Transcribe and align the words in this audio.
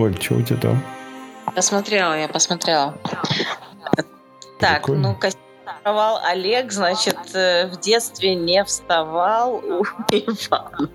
Оль, 0.00 0.18
что 0.18 0.36
у 0.36 0.42
тебя 0.42 0.58
там? 0.58 0.82
Посмотрела, 1.54 2.18
я 2.18 2.26
посмотрела. 2.26 2.96
Так, 4.58 4.84
Прикольно. 4.84 5.10
ну 5.10 5.14
костюмировал 5.14 6.20
Олег, 6.24 6.72
значит, 6.72 7.18
э, 7.34 7.66
в 7.66 7.78
детстве 7.80 8.34
не 8.34 8.64
вставал 8.64 9.56
у 9.56 9.84
Ивана. 10.10 10.88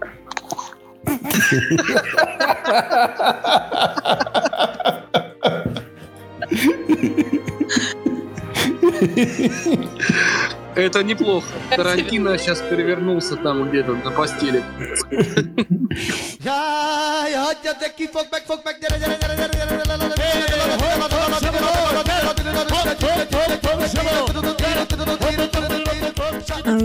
Это 10.76 11.04
неплохо. 11.04 11.48
Тарантино 11.76 12.38
сейчас 12.38 12.60
перевернулся 12.62 13.36
там 13.38 13.70
где-то 13.70 13.94
на 13.94 14.12
постели. 14.12 14.64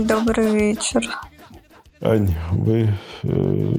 Добрый 0.05 0.51
вечер. 0.53 1.01
Ань, 2.01 2.35
вы... 2.51 2.89
э, 3.23 3.73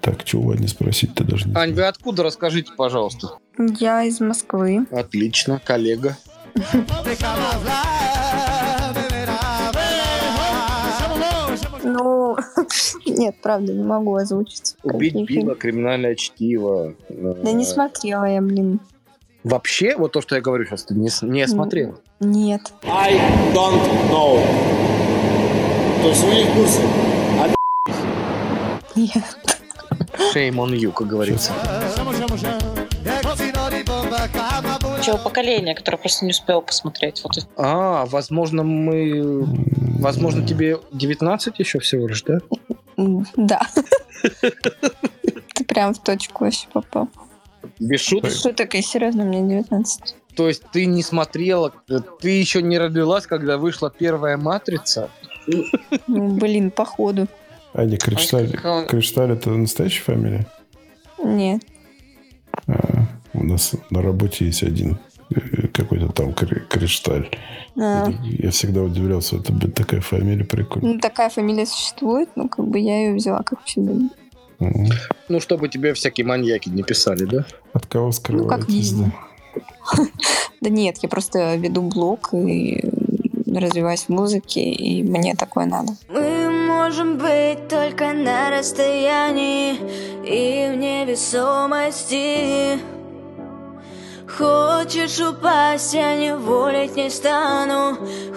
Так, 0.00 0.20
что 0.24 0.38
у 0.38 0.42
Вани 0.48 0.68
спросить-то 0.68 1.24
даже 1.24 1.48
не 1.48 1.54
Ань, 1.56 1.72
вы 1.72 1.82
откуда, 1.84 2.22
расскажите, 2.22 2.72
пожалуйста. 2.76 3.30
Я 3.58 4.04
из 4.04 4.20
Москвы. 4.20 4.86
Отлично, 4.92 5.60
коллега. 5.64 6.16
Ну, 11.88 12.36
нет, 13.06 13.36
правда, 13.42 13.72
не 13.72 13.82
могу 13.82 14.14
озвучить. 14.14 14.76
Убить 14.82 15.14
Билла, 15.14 15.54
криминальное 15.54 16.14
чтиво. 16.14 16.94
Да 17.08 17.52
не 17.52 17.64
смотрела 17.64 18.24
я, 18.24 18.42
блин. 18.42 18.80
Вообще, 19.44 19.96
вот 19.96 20.12
то, 20.12 20.20
что 20.20 20.34
я 20.34 20.42
говорю 20.42 20.66
сейчас, 20.66 20.84
ты 20.84 20.94
не, 20.94 21.08
не 21.22 21.46
смотрел. 21.46 21.98
Нет. 22.20 22.72
I 22.84 23.14
don't 23.54 23.80
know. 24.10 24.38
То 26.02 26.08
есть 26.08 26.24
вы 26.24 26.34
не 26.34 26.44
в 26.44 26.54
курсе? 26.54 26.80
Нет. 28.94 29.24
Shame 30.34 30.56
on 30.56 30.72
you, 30.72 30.92
как 30.92 31.06
говорится. 31.06 31.52
Чего 35.08 35.16
поколение, 35.16 35.74
которое 35.74 35.96
просто 35.96 36.26
не 36.26 36.32
успел 36.32 36.60
посмотреть. 36.60 37.22
Вот 37.24 37.48
А, 37.56 38.04
возможно, 38.04 38.62
мы... 38.62 39.42
Возможно, 39.98 40.46
тебе 40.46 40.78
19 40.92 41.58
еще 41.58 41.78
всего 41.78 42.06
лишь, 42.06 42.22
да? 42.24 42.40
Да. 43.36 43.62
Ты 45.54 45.64
прям 45.64 45.94
в 45.94 46.02
точку 46.02 46.44
вообще 46.44 46.66
попал. 46.70 47.08
Без 47.80 48.00
шуток. 48.00 48.32
Шуток, 48.32 48.74
и 48.74 48.82
серьезно, 48.82 49.24
мне 49.24 49.40
19. 49.40 50.14
То 50.36 50.46
есть 50.46 50.64
ты 50.72 50.84
не 50.84 51.02
смотрела, 51.02 51.72
ты 52.20 52.28
еще 52.28 52.60
не 52.60 52.78
родилась, 52.78 53.26
когда 53.26 53.56
вышла 53.56 53.90
первая 53.90 54.36
«Матрица»? 54.36 55.08
Блин, 56.06 56.70
походу. 56.70 57.28
Аня, 57.72 57.96
Кришталь... 57.96 58.50
Кришталь 58.86 59.32
это 59.32 59.48
настоящая 59.50 60.02
фамилия? 60.02 60.46
Нет. 61.22 61.62
А, 62.66 63.06
у 63.34 63.44
нас 63.44 63.74
на 63.90 64.02
работе 64.02 64.46
есть 64.46 64.62
один 64.62 64.98
э, 65.34 65.66
какой-то 65.68 66.08
там 66.08 66.32
Кри- 66.32 66.62
Кришталь. 66.68 67.28
А, 67.76 68.10
Я 68.22 68.50
всегда 68.50 68.82
удивлялся, 68.82 69.36
это 69.36 69.52
блин, 69.52 69.72
такая 69.72 70.00
фамилия 70.00 70.44
прикольная. 70.44 70.94
Ну, 70.94 71.00
такая 71.00 71.28
фамилия 71.30 71.66
существует, 71.66 72.28
но 72.36 72.48
как 72.48 72.66
бы 72.66 72.78
я 72.78 73.06
ее 73.06 73.14
взяла 73.14 73.42
как 73.42 73.62
псевдоним. 73.64 74.10
Ну, 75.28 75.40
чтобы 75.40 75.68
тебе 75.68 75.92
всякие 75.94 76.26
маньяки 76.26 76.68
не 76.68 76.82
писали, 76.82 77.24
да? 77.24 77.44
От 77.72 77.86
кого 77.86 78.06
Ну, 78.06 78.12
скрываетесь? 78.12 78.90
как 78.92 78.98
да? 78.98 79.12
Да 80.60 80.70
нет, 80.70 80.96
я 81.02 81.08
просто 81.08 81.54
веду 81.54 81.82
блог 81.82 82.34
и 82.34 82.82
развиваюсь 83.46 84.02
в 84.04 84.08
музыке, 84.08 84.60
и 84.60 85.02
мне 85.04 85.34
такое 85.36 85.66
надо. 85.66 85.92
Мы 86.08 86.50
можем 86.50 87.16
быть 87.18 87.68
только 87.68 88.12
на 88.12 88.50
расстоянии 88.50 89.74
и 90.24 90.72
в 90.72 90.76
невесомости. 90.76 92.78
Хочешь 94.36 95.18
упасть, 95.20 95.94
я 95.94 96.16
не 96.16 96.34
волить 96.36 96.96
не 96.96 97.08
стану. 97.10 97.96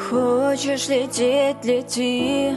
Хочешь 0.09 0.87
лететь, 0.87 1.63
лети. 1.65 2.55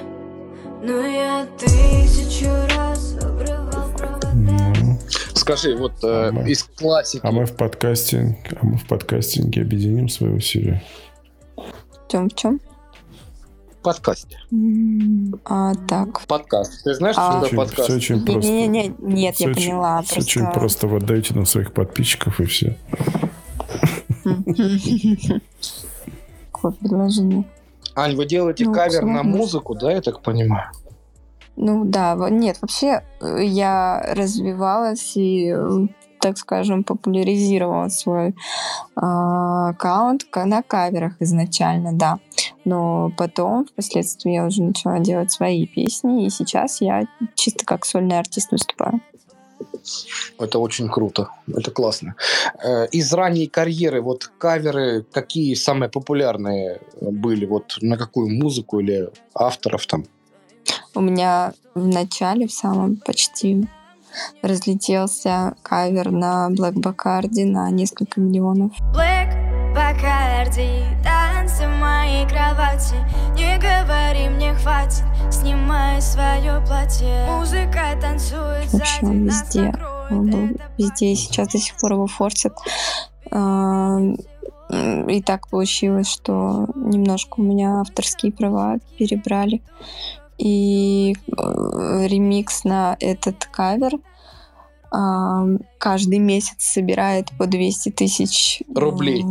Но 0.82 1.00
я 1.00 1.46
тысячу 1.58 2.48
раз 2.76 3.16
обрывал 3.22 3.90
провода. 3.96 4.30
Ну, 4.34 4.98
Скажи, 5.34 5.76
вот 5.76 5.92
э, 6.04 6.28
А 6.28 6.32
мы- 6.32 6.48
из 6.48 6.62
классики. 6.62 7.20
А 7.24 7.32
мы 7.32 7.44
в 7.46 7.56
подкастинг, 7.56 8.36
а 8.60 8.64
мы 8.64 8.76
в 8.78 8.86
подкастинге 8.86 9.62
объединим 9.62 10.08
свои 10.08 10.30
усилия. 10.30 10.82
В 11.56 12.10
чем, 12.10 12.28
в 12.30 12.34
чем? 12.34 12.60
Подкасте. 13.84 14.38
А, 15.44 15.74
так. 15.86 16.22
Подкаст. 16.26 16.82
Ты 16.82 16.94
знаешь, 16.94 17.14
А. 17.18 17.28
что 17.30 17.36
это 17.38 17.46
Очень- 17.46 17.56
подкаст? 17.56 17.88
всё 17.88 17.96
очень 17.96 18.24
просто. 18.26 18.50
Не-не-не, 18.50 18.94
нет, 18.98 19.34
Всё 19.36 19.44
я 19.44 19.50
очень- 19.52 19.70
поняла. 19.70 20.02
всё 20.02 20.20
очень 20.20 20.46
просто. 20.52 20.88
Вы 20.88 20.96
отдаете 20.96 21.34
на 21.34 21.44
своих 21.44 21.72
подписчиков 21.72 22.40
и 22.40 22.44
все. 22.46 22.76
Какое 26.52 26.72
предложение. 26.72 27.44
Ань, 27.96 28.16
вы 28.16 28.26
делаете 28.26 28.64
Ну, 28.64 28.72
кавер 28.72 29.04
на 29.04 29.22
музыку, 29.22 29.74
да, 29.74 29.92
я 29.92 30.00
так 30.00 30.20
понимаю? 30.22 30.70
Ну 31.56 31.84
да, 31.84 32.16
нет, 32.30 32.58
вообще 32.60 33.02
э, 33.20 33.44
я 33.44 34.02
развивалась 34.16 35.16
и, 35.16 35.54
э, 35.56 35.86
так 36.20 36.36
скажем, 36.38 36.82
популяризировала 36.82 37.88
свой 37.90 38.34
а, 38.96 39.68
аккаунт 39.68 40.24
ка- 40.24 40.46
на 40.46 40.62
каверах 40.62 41.12
изначально, 41.20 41.92
да. 41.92 42.18
Но 42.64 43.12
потом, 43.16 43.66
впоследствии, 43.66 44.34
я 44.34 44.46
уже 44.46 44.62
начала 44.62 44.98
делать 44.98 45.30
свои 45.30 45.66
песни, 45.66 46.26
и 46.26 46.30
сейчас 46.30 46.80
я 46.80 47.06
чисто 47.34 47.64
как 47.64 47.84
сольный 47.84 48.18
артист 48.18 48.52
выступаю. 48.52 49.00
Это 50.38 50.58
очень 50.58 50.88
круто. 50.88 51.28
Это 51.46 51.70
классно. 51.70 52.14
Э, 52.62 52.86
Из 52.88 53.12
ранней 53.12 53.46
карьеры 53.46 54.00
вот 54.00 54.30
каверы 54.38 55.04
какие 55.12 55.54
самые 55.54 55.90
популярные 55.90 56.80
были? 57.00 57.46
Вот 57.46 57.76
на 57.80 57.96
какую 57.96 58.30
музыку 58.30 58.80
или 58.80 59.10
авторов 59.34 59.86
там? 59.86 60.04
У 60.94 61.00
меня 61.00 61.52
в 61.74 61.86
начале, 61.86 62.46
в 62.46 62.52
самом 62.52 62.96
почти, 62.96 63.68
разлетелся 64.42 65.54
кавер 65.62 66.10
на 66.10 66.48
Black 66.50 66.74
Bacardi 66.74 67.44
на 67.44 67.70
несколько 67.70 68.20
миллионов. 68.20 68.72
Black 68.94 69.53
Bacardi, 69.74 70.84
танцы 71.02 71.66
в 71.66 71.76
моей 71.80 72.26
кровати 72.28 72.94
Не 73.34 73.58
говори, 73.58 74.28
мне 74.28 74.54
хватит, 74.54 75.02
снимай 75.32 76.00
свое 76.00 76.62
платье 76.64 77.26
Музыка 77.28 77.98
танцует 78.00 78.72
он 79.02 79.26
нас 79.26 79.42
везде. 79.42 79.68
это 79.68 80.64
везде 80.78 81.06
и 81.12 81.16
сейчас 81.16 81.48
до 81.48 81.58
сих 81.58 81.74
пор 81.76 81.94
его 81.94 82.06
форсят. 82.06 82.56
А, 83.32 83.98
И 85.08 85.22
так 85.22 85.48
получилось, 85.48 86.08
что 86.08 86.66
немножко 86.76 87.40
у 87.40 87.42
меня 87.42 87.80
авторские 87.80 88.30
права 88.32 88.78
перебрали. 88.98 89.60
И 90.38 91.14
э, 91.26 92.06
ремикс 92.06 92.64
на 92.64 92.96
этот 93.00 93.44
кавер 93.46 93.98
каждый 95.78 96.18
месяц 96.18 96.56
собирает 96.58 97.30
по 97.38 97.46
200 97.46 97.90
тысяч... 97.90 98.62
Рублей. 98.74 99.22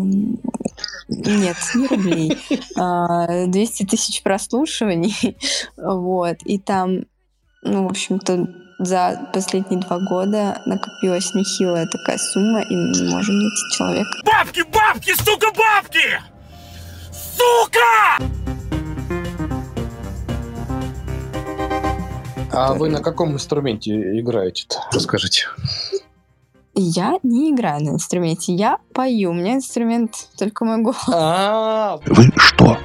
Нет, 1.07 1.57
не 1.75 1.87
рублей. 1.87 2.37
А, 2.77 3.45
200 3.45 3.85
тысяч 3.85 4.23
прослушиваний. 4.23 5.37
Вот. 5.77 6.37
И 6.43 6.59
там, 6.59 7.05
ну, 7.61 7.87
в 7.87 7.91
общем-то, 7.91 8.47
за 8.79 9.29
последние 9.33 9.79
два 9.79 9.99
года 9.99 10.61
накопилась 10.65 11.33
нехилая 11.33 11.87
такая 11.87 12.17
сумма, 12.17 12.61
и 12.61 12.75
мы 12.75 12.91
не 12.91 13.09
можем 13.09 13.37
найти 13.37 13.77
человека. 13.77 14.09
Бабки, 14.25 14.63
бабки, 14.63 15.13
сука, 15.15 15.47
бабки! 15.55 16.21
Сука! 17.11 18.42
А 22.53 22.73
вы 22.73 22.89
на 22.89 23.01
каком 23.01 23.33
инструменте 23.33 24.19
играете-то? 24.19 24.77
Расскажите. 24.91 25.45
Я 26.75 27.19
не 27.23 27.51
играю 27.51 27.83
на 27.83 27.89
инструменте, 27.89 28.53
я 28.53 28.77
пою. 28.93 29.31
У 29.31 29.33
меня 29.33 29.55
инструмент 29.55 30.27
только 30.37 30.65
мой 30.65 30.81
голос. 30.81 30.97
А, 31.07 31.99
Вы 32.07 32.31
что, 32.35 32.77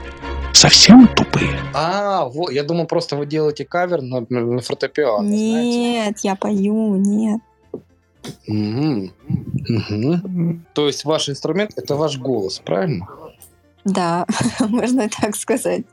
совсем 0.52 1.08
тупые? 1.08 1.58
а, 1.74 2.26
вот, 2.26 2.50
я 2.50 2.64
думал, 2.64 2.86
просто 2.86 3.16
вы 3.16 3.24
делаете 3.26 3.64
кавер 3.64 4.02
на, 4.02 4.26
на- 4.28 4.60
фортепиано, 4.60 5.26
знаете. 5.26 5.78
Нет, 5.78 6.18
я 6.22 6.34
пою, 6.36 6.96
нет. 6.96 7.40
Мгм. 8.46 9.12
Мгм. 9.68 10.66
То 10.74 10.86
есть 10.86 11.04
ваш 11.04 11.28
инструмент 11.30 11.72
это 11.76 11.94
ваш 11.94 12.18
голос, 12.18 12.60
правильно? 12.64 13.06
Да, 13.84 14.26
можно 14.60 15.02
и 15.02 15.08
так 15.08 15.34
сказать. 15.34 15.84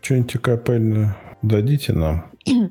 Что-нибудь 0.00 0.34
акапельно 0.36 1.16
дадите 1.42 1.92
нам? 1.92 2.30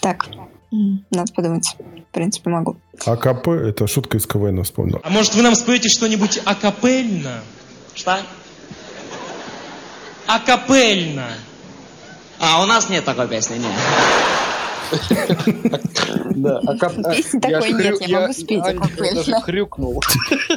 Так, 0.00 0.26
надо 0.70 1.32
подумать. 1.32 1.76
принципе, 2.12 2.50
могу. 2.50 2.76
АКП— 3.06 3.48
это 3.48 3.86
шутка 3.86 4.18
из 4.18 4.26
КВН 4.26 4.62
вспомнил. 4.62 5.00
А 5.02 5.08
может 5.08 5.34
вы 5.34 5.40
нам 5.40 5.54
споете 5.54 5.88
что-нибудь 5.88 6.42
акапельно? 6.44 7.40
Что? 7.94 8.18
Акапельно. 10.26 11.28
А, 12.38 12.62
у 12.62 12.66
нас 12.66 12.90
нет 12.90 13.04
такой 13.06 13.28
песни, 13.28 13.56
нет. 13.58 13.72
Да, 16.36 16.58
а 16.66 16.76
как- 16.76 16.98
а, 16.98 17.14
Песни 17.14 17.40
я 17.48 17.60
такой 17.60 17.72
нет, 17.82 18.00
я 18.08 18.20
могу 18.20 18.32
спеть 18.32 18.60
акапельно. 18.60 19.14
даже 19.14 19.32
хрюкнул. 19.40 20.02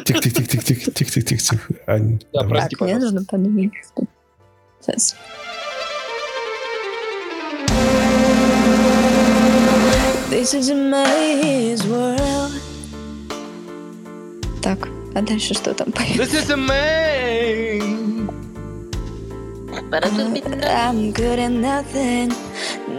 Тихо-тихо-тихо-тихо-тихо-тихо. 0.06 1.60
Ань, 1.86 2.20
Да, 2.34 2.44
прости, 2.44 2.76
Так, 2.76 2.82
мне 2.82 2.94
пожалуйста. 2.96 3.00
нужно 3.16 3.26
подумать. 3.26 3.72
Сейчас. 4.82 5.16
This 10.38 10.54
is 10.54 10.70
a 10.70 10.76
maze 10.76 11.84
world. 11.88 12.52
Так, 14.62 14.88
а 15.16 15.22
дальше 15.24 15.56
что 15.56 15.74
там 15.74 15.92
поет? 15.92 16.16
This 16.16 16.32
is 16.36 16.52
a 16.52 16.56
man. 16.56 18.30
I'm 20.62 21.12
good 21.12 21.40
at 21.40 21.50
nothing, 21.50 22.32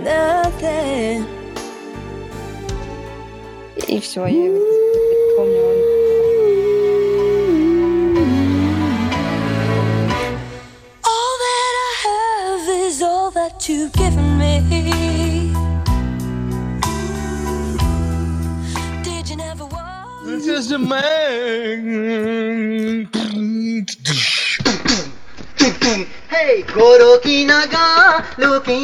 nothing. 0.02 1.24
И 3.86 4.00
все, 4.00 4.26
я 4.26 4.50
помню. 5.36 5.77
is 20.57 20.71
a 20.71 20.79
man. 20.79 21.83
Hey, 26.33 26.63
गोरों 26.73 27.17
की 27.23 27.45
नगाहों 27.45 28.59
की 28.67 28.79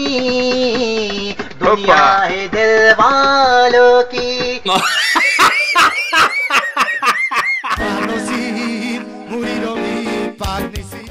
दुनिया 1.59 2.05
है 2.29 2.47
दिल 2.53 2.93
वालों 2.99 4.03
की 4.13 4.61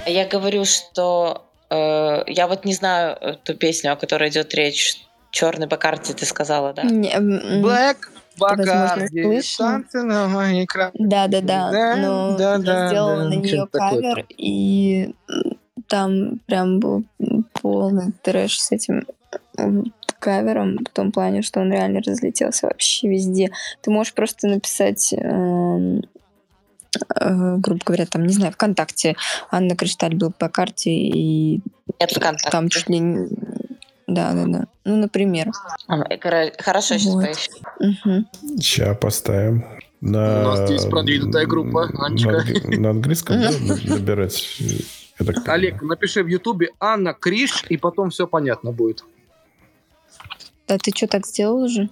Я 0.07 0.25
говорю, 0.25 0.65
что 0.65 1.45
э, 1.71 2.23
я 2.29 2.47
вот 2.47 2.65
не 2.65 2.73
знаю 2.73 3.39
ту 3.45 3.55
песню, 3.55 3.93
о 3.93 3.97
которой 3.97 4.31
идет 4.31 4.55
речь. 4.55 5.05
Черный 5.31 5.69
по 5.69 5.77
карте 5.77 6.15
ты 6.15 6.25
сказала, 6.25 6.73
да? 6.73 6.83
Не, 6.83 7.13
м, 7.13 7.31
м, 7.33 7.63
Black 7.63 7.97
Bacardi. 8.40 9.24
слышно. 9.24 9.84
My 9.94 10.66
crap. 10.66 10.92
Да, 10.94 11.28
да, 11.28 11.42
да. 11.42 11.72
Да, 11.72 11.96
Но 11.96 12.38
да, 12.38 12.54
я 12.54 12.60
да, 12.60 12.88
сделала 12.88 13.18
да, 13.18 13.30
на 13.30 13.34
нее 13.36 13.68
такое 13.72 14.02
кавер, 14.02 14.26
и 14.30 15.14
там 15.88 16.40
прям 16.46 16.80
был 16.80 17.04
полный 17.62 18.14
трэш 18.24 18.60
с 18.60 18.72
этим 18.72 19.06
кавером, 20.20 20.78
в 20.78 20.90
том 20.90 21.12
плане, 21.12 21.42
что 21.42 21.60
он 21.60 21.72
реально 21.72 22.02
разлетелся 22.02 22.68
вообще 22.68 23.10
везде. 23.10 23.52
Ты 23.82 23.92
можешь 23.92 24.14
просто 24.14 24.48
написать, 24.48 25.14
эм, 25.14 26.02
э, 27.20 27.56
грубо 27.58 27.82
говоря, 27.86 28.06
там, 28.06 28.26
не 28.26 28.34
знаю, 28.34 28.54
ВКонтакте 28.54 29.16
Анна 29.52 29.76
Кришталь 29.76 30.16
был 30.16 30.32
по 30.32 30.48
карте, 30.48 30.92
и 30.92 31.62
Нет, 32.00 32.12
ВКонтакте. 32.12 32.50
там 32.50 32.70
чуть 32.70 32.90
ли 32.90 33.00
не... 33.00 33.28
Да, 34.08 34.34
да, 34.34 34.46
да. 34.48 34.68
Ну, 34.86 34.98
например. 34.98 35.52
А, 35.88 35.98
ну, 35.98 36.06
Хорошо, 36.60 36.98
сейчас 36.98 37.14
Вот. 37.14 37.26
поищу. 37.26 37.52
Мгм. 37.80 38.28
Сейчас 38.60 38.98
поставим. 38.98 39.64
На, 40.02 40.42
У 40.42 40.44
нас 40.58 40.70
есть 40.70 40.90
продвинутая 40.90 41.46
группа, 41.46 41.88
на, 41.88 42.08
Анечка. 42.08 42.30
анг- 42.42 42.78
на 42.78 42.90
английском 42.90 43.40
да, 43.42 43.52
набирать. 43.96 44.58
Понимаю. 45.18 45.44
Олег, 45.52 45.82
напиши 45.82 46.24
в 46.24 46.28
Ютубе 46.28 46.72
Анна 46.80 47.14
Криш, 47.14 47.64
и 47.70 47.78
потом 47.78 48.10
все 48.10 48.28
понятно 48.28 48.72
будет. 48.74 49.06
А 50.68 50.78
ты 50.78 50.92
что, 50.94 51.08
так 51.08 51.26
сделал 51.26 51.64
уже? 51.64 51.90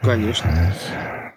Конечно. 0.00 0.74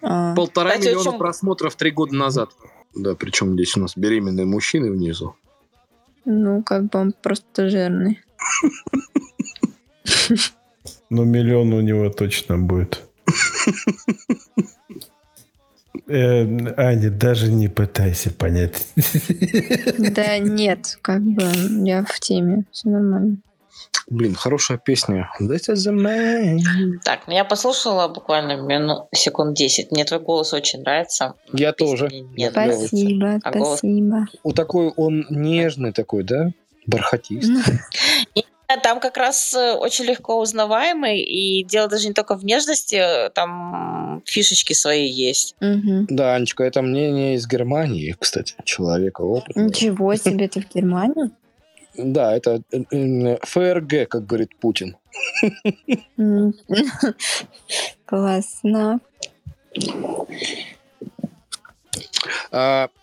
А, 0.00 0.34
Полтора 0.34 0.70
Кстати, 0.70 0.88
миллиона 0.94 1.18
просмотров 1.18 1.74
три 1.76 1.90
года 1.90 2.14
назад. 2.14 2.50
Да, 2.94 3.14
причем 3.14 3.52
здесь 3.54 3.76
у 3.76 3.80
нас 3.80 3.92
беременные 3.96 4.46
мужчины 4.46 4.90
внизу. 4.90 5.34
ну, 6.24 6.62
как 6.62 6.84
бы 6.84 6.98
он 7.00 7.12
просто 7.20 7.68
жирный. 7.68 8.22
Ну, 11.10 11.24
миллион 11.24 11.72
у 11.72 11.80
него 11.80 12.08
точно 12.10 12.58
будет. 12.58 13.02
Э, 16.06 16.42
Аня, 16.76 17.10
даже 17.10 17.50
не 17.52 17.68
пытайся 17.68 18.30
понять. 18.30 18.86
Да 19.98 20.38
нет, 20.38 20.98
как 21.02 21.22
бы 21.22 21.44
я 21.84 22.04
в 22.04 22.18
теме, 22.20 22.64
все 22.72 22.88
нормально. 22.88 23.36
Блин, 24.08 24.34
хорошая 24.34 24.78
песня. 24.78 25.30
This 25.40 25.68
is 25.68 25.86
a 25.86 25.92
man. 25.92 26.60
Так, 27.04 27.20
ну 27.26 27.34
я 27.34 27.44
послушала 27.44 28.08
буквально 28.08 28.56
мину, 28.60 29.08
секунд 29.12 29.54
10. 29.56 29.92
Мне 29.92 30.04
твой 30.04 30.20
голос 30.20 30.52
очень 30.54 30.80
нравится. 30.80 31.34
Я 31.52 31.72
тоже. 31.72 32.08
нет. 32.36 32.52
Спасибо, 32.52 33.38
А 33.42 33.50
голос? 33.50 33.78
спасибо. 33.78 34.26
Вот 34.44 34.56
такой 34.56 34.88
он 34.96 35.26
нежный 35.30 35.92
такой, 35.92 36.22
да? 36.24 36.52
Бархатист. 36.86 37.50
А 38.70 38.76
Там 38.76 39.00
как 39.00 39.16
раз 39.16 39.54
э, 39.54 39.72
очень 39.72 40.04
легко 40.04 40.38
узнаваемый, 40.38 41.20
и 41.22 41.64
дело 41.64 41.88
даже 41.88 42.06
не 42.06 42.12
только 42.12 42.36
в 42.36 42.44
нежности, 42.44 42.96
э, 42.96 43.30
там 43.30 44.22
фишечки 44.26 44.74
свои 44.74 45.06
есть. 45.08 45.56
мгм. 45.60 46.06
Да, 46.10 46.34
Анечка, 46.34 46.64
это 46.64 46.82
мнение 46.82 47.34
из 47.36 47.46
Германии, 47.46 48.14
кстати, 48.18 48.54
человека 48.64 49.22
опытного. 49.22 49.68
Ничего 49.68 50.14
себе, 50.16 50.48
ты 50.48 50.60
в 50.60 50.68
Германии? 50.68 51.30
Да, 51.96 52.36
это 52.36 52.60
э, 52.70 53.38
ФРГ, 53.40 54.06
как 54.06 54.26
говорит 54.26 54.54
Путин. 54.60 54.98
Классно. 58.04 59.00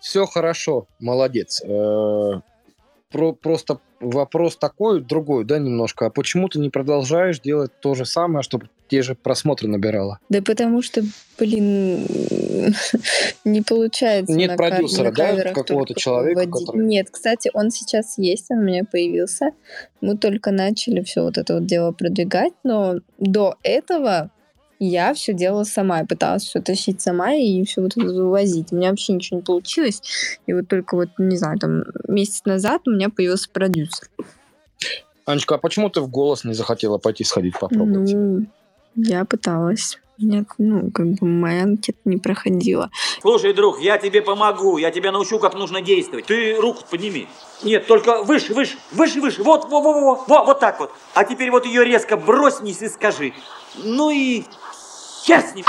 все 0.00 0.26
хорошо, 0.26 0.86
молодец. 1.00 1.60
Про- 3.16 3.32
просто 3.32 3.80
вопрос 4.00 4.56
такой, 4.56 5.00
другой, 5.00 5.44
да, 5.46 5.58
немножко. 5.58 6.06
А 6.06 6.10
почему 6.10 6.48
ты 6.50 6.58
не 6.58 6.68
продолжаешь 6.68 7.40
делать 7.40 7.70
то 7.80 7.94
же 7.94 8.04
самое, 8.04 8.42
чтобы 8.42 8.68
те 8.88 9.00
же 9.00 9.14
просмотры 9.14 9.68
набирала? 9.68 10.18
Да 10.28 10.42
потому 10.42 10.82
что, 10.82 11.02
блин, 11.38 12.06
не 13.44 13.62
получается. 13.62 14.34
Нет 14.34 14.50
на 14.50 14.56
продюсера, 14.56 15.04
на 15.04 15.12
да, 15.12 15.52
какого-то 15.54 15.94
человека, 15.94 16.46
который- 16.46 16.84
Нет, 16.84 17.08
кстати, 17.10 17.50
он 17.54 17.70
сейчас 17.70 18.18
есть, 18.18 18.50
он 18.50 18.58
у 18.58 18.62
меня 18.62 18.84
появился. 18.84 19.52
Мы 20.02 20.18
только 20.18 20.50
начали 20.50 21.02
все 21.02 21.22
вот 21.22 21.38
это 21.38 21.54
вот 21.54 21.66
дело 21.66 21.92
продвигать, 21.92 22.52
но 22.64 22.96
до 23.18 23.56
этого 23.62 24.30
я 24.78 25.14
все 25.14 25.32
делала 25.32 25.64
сама. 25.64 25.98
Я 26.00 26.06
пыталась 26.06 26.44
все 26.44 26.60
тащить 26.60 27.00
сама 27.00 27.32
и 27.32 27.64
все 27.64 27.82
вот 27.82 27.96
это 27.96 28.06
вывозить. 28.06 28.72
У 28.72 28.76
меня 28.76 28.90
вообще 28.90 29.14
ничего 29.14 29.38
не 29.38 29.44
получилось. 29.44 30.02
И 30.46 30.52
вот 30.52 30.68
только 30.68 30.96
вот, 30.96 31.08
не 31.18 31.36
знаю, 31.36 31.58
там 31.58 31.84
месяц 32.08 32.42
назад 32.44 32.82
у 32.86 32.90
меня 32.90 33.08
появился 33.08 33.48
продюсер. 33.50 34.08
Анечка, 35.24 35.56
а 35.56 35.58
почему 35.58 35.90
ты 35.90 36.00
в 36.00 36.08
голос 36.08 36.44
не 36.44 36.54
захотела 36.54 36.98
пойти 36.98 37.24
сходить 37.24 37.58
попробовать? 37.58 38.12
Ну, 38.12 38.46
я 38.94 39.24
пыталась. 39.24 39.98
Нет, 40.18 40.46
ну, 40.56 40.90
как 40.92 41.06
бы 41.06 41.26
моя 41.26 41.64
анкета 41.64 41.98
не 42.06 42.16
проходила. 42.16 42.90
Слушай, 43.20 43.52
друг, 43.52 43.80
я 43.82 43.98
тебе 43.98 44.22
помогу, 44.22 44.78
я 44.78 44.90
тебя 44.90 45.12
научу, 45.12 45.38
как 45.38 45.54
нужно 45.54 45.82
действовать. 45.82 46.26
Ты 46.26 46.56
руку 46.58 46.84
подними. 46.90 47.28
Нет, 47.62 47.86
только 47.86 48.22
выше, 48.22 48.54
выше, 48.54 48.78
выше, 48.92 49.20
выше. 49.20 49.42
Вот, 49.42 49.68
во, 49.68 49.80
во, 49.80 49.92
во, 49.92 50.24
во, 50.26 50.44
вот 50.44 50.60
так 50.60 50.80
вот. 50.80 50.90
А 51.12 51.24
теперь 51.24 51.50
вот 51.50 51.66
ее 51.66 51.84
резко 51.84 52.16
брось 52.16 52.60
вниз 52.60 52.80
и 52.80 52.88
скажи. 52.88 53.34
Ну 53.84 54.10
и 54.10 54.44
хер 55.26 55.40
с 55.40 55.54
ним. 55.54 55.64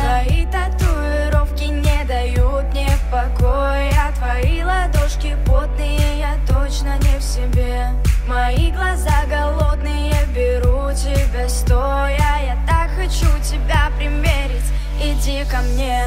Твои 0.00 0.46
татуировки 0.46 1.64
не 1.64 2.04
дают 2.06 2.64
мне 2.84 2.88
покоя 3.10 4.12
Твои 4.18 4.62
ладошки 4.62 5.36
потные, 5.46 6.18
я 6.18 6.36
точно 6.46 6.98
не 6.98 7.18
в 7.18 7.22
себе 7.22 7.88
Мои 8.28 8.72
глаза 8.72 9.24
голодные, 9.28 10.14
беру 10.34 10.90
тебя 10.92 11.48
стоя 11.48 12.18
Я 12.44 12.58
так 12.66 12.90
хочу 12.96 13.26
тебя 13.42 13.90
примерить, 13.96 14.68
иди 15.00 15.44
ко 15.50 15.62
мне 15.62 16.04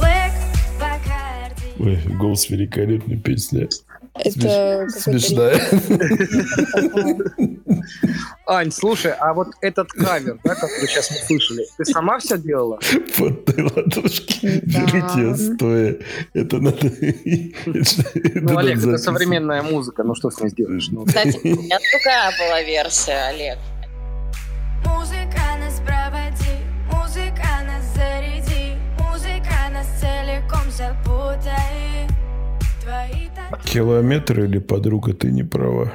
Black 0.00 0.32
Bacardi 0.80 1.74
Ой, 1.78 2.00
голос 2.16 2.48
великолепная 2.48 3.18
песня. 3.18 3.68
Это 4.14 4.88
Смешная. 4.90 5.60
Ань, 8.52 8.70
слушай, 8.70 9.12
а 9.12 9.32
вот 9.32 9.48
этот 9.62 9.90
кавер, 9.92 10.38
да, 10.44 10.54
который 10.54 10.86
сейчас 10.86 11.10
мы 11.10 11.16
слышали, 11.26 11.66
ты 11.78 11.86
сама 11.86 12.18
все 12.18 12.36
делала? 12.36 12.78
Потные 13.16 13.70
ладошки. 13.74 14.60
Да. 14.64 14.80
Берите 14.80 15.34
стоя. 15.36 15.96
Это 16.34 16.58
надо... 16.58 16.92
Ну, 18.42 18.58
Олег, 18.58 18.78
это 18.78 18.98
современная 18.98 19.62
музыка, 19.62 20.04
ну 20.04 20.14
что 20.14 20.30
с 20.30 20.38
ней 20.38 20.50
сделаешь? 20.50 20.88
Ну, 20.90 21.06
Кстати, 21.06 21.40
у 21.42 21.48
меня 21.48 21.78
другая 21.92 22.32
была 22.38 22.62
версия, 22.62 23.28
Олег. 23.28 23.58
Музыка 24.84 25.40
нас 25.58 25.80
проводи, 25.80 26.60
музыка 26.92 27.48
нас 27.66 27.84
заряди, 27.94 28.76
музыка 28.98 29.70
нас 29.72 29.86
целиком 29.98 30.70
запутай. 30.70 32.06
Твои 32.82 33.28
так 33.34 33.62
Километр 33.64 34.40
или 34.40 34.58
подруга, 34.58 35.14
ты 35.14 35.30
не 35.30 35.42
права. 35.42 35.90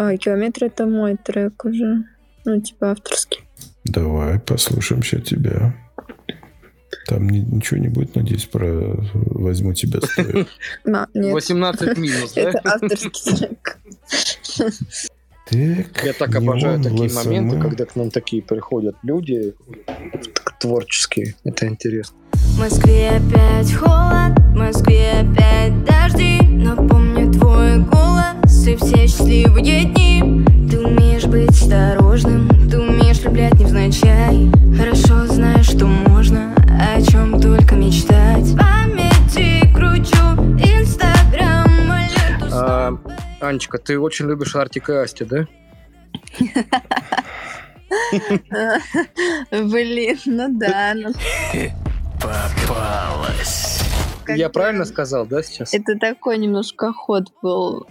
А, 0.00 0.16
километр 0.16 0.64
это 0.66 0.86
мой 0.86 1.16
трек 1.16 1.64
уже. 1.64 2.04
Ну, 2.44 2.60
типа 2.60 2.92
авторский. 2.92 3.40
Давай 3.84 4.38
послушаем 4.38 5.02
сейчас 5.02 5.22
тебя. 5.24 5.74
Там 7.08 7.28
ни- 7.28 7.38
ничего 7.40 7.80
не 7.80 7.88
будет, 7.88 8.14
надеюсь, 8.14 8.44
про 8.44 8.94
возьму 9.14 9.74
тебя 9.74 9.98
стоя. 10.00 10.46
Нет. 11.14 11.32
18 11.34 11.98
минус, 11.98 12.32
да? 12.34 12.40
Это 12.42 12.60
авторский 12.64 13.36
трек. 13.36 13.78
Так, 15.50 16.04
Я 16.04 16.12
так 16.12 16.34
обожаю 16.36 16.80
такие 16.80 17.06
ЛСМ. 17.08 17.16
моменты, 17.16 17.60
когда 17.60 17.84
к 17.86 17.96
нам 17.96 18.10
такие 18.10 18.40
приходят 18.42 18.94
люди 19.02 19.54
творческие. 20.60 21.34
Это 21.42 21.66
интересно. 21.66 22.16
В 22.34 22.58
Москве 22.60 23.08
опять 23.10 23.72
холод, 23.72 24.38
в 24.38 24.54
Москве 24.54 25.10
опять 25.22 25.84
дожди 25.84 26.40
Но 26.42 26.76
помню 26.86 27.32
твой 27.32 27.78
голос 27.78 28.36
и 28.68 28.76
все 28.76 29.06
счастливые 29.06 29.84
дни 29.84 30.44
Ты 30.70 30.80
умеешь 30.80 31.24
быть 31.24 31.50
осторожным, 31.50 32.48
ты 32.68 32.78
умеешь 32.78 33.20
влюблять 33.20 33.54
невзначай 33.54 34.50
Хорошо 34.76 35.24
знаешь, 35.26 35.64
что 35.66 35.86
можно, 35.86 36.54
о 36.78 37.00
чем 37.00 37.40
только 37.40 37.76
мечтать 37.76 38.44
В 38.44 38.58
памяти 38.58 39.66
кручу 39.74 40.58
инстаграм, 40.58 41.66
А, 42.52 42.92
Анечка, 43.40 43.78
ты 43.78 43.98
очень 43.98 44.26
любишь 44.26 44.54
Артик 44.54 44.90
и 44.90 44.92
Асти, 44.92 45.24
да? 45.24 45.46
Блин, 49.50 50.18
ну 50.26 50.58
да. 50.58 50.92
ну, 50.94 51.14
Попалась. 54.28 54.38
Я 54.40 54.46
как 54.46 54.52
правильно 54.54 54.84
сказал, 54.84 55.26
да, 55.26 55.42
сейчас? 55.42 55.72
Это 55.74 55.96
такой 55.98 56.38
немножко 56.38 56.92
ход 56.92 57.32
был. 57.42 57.86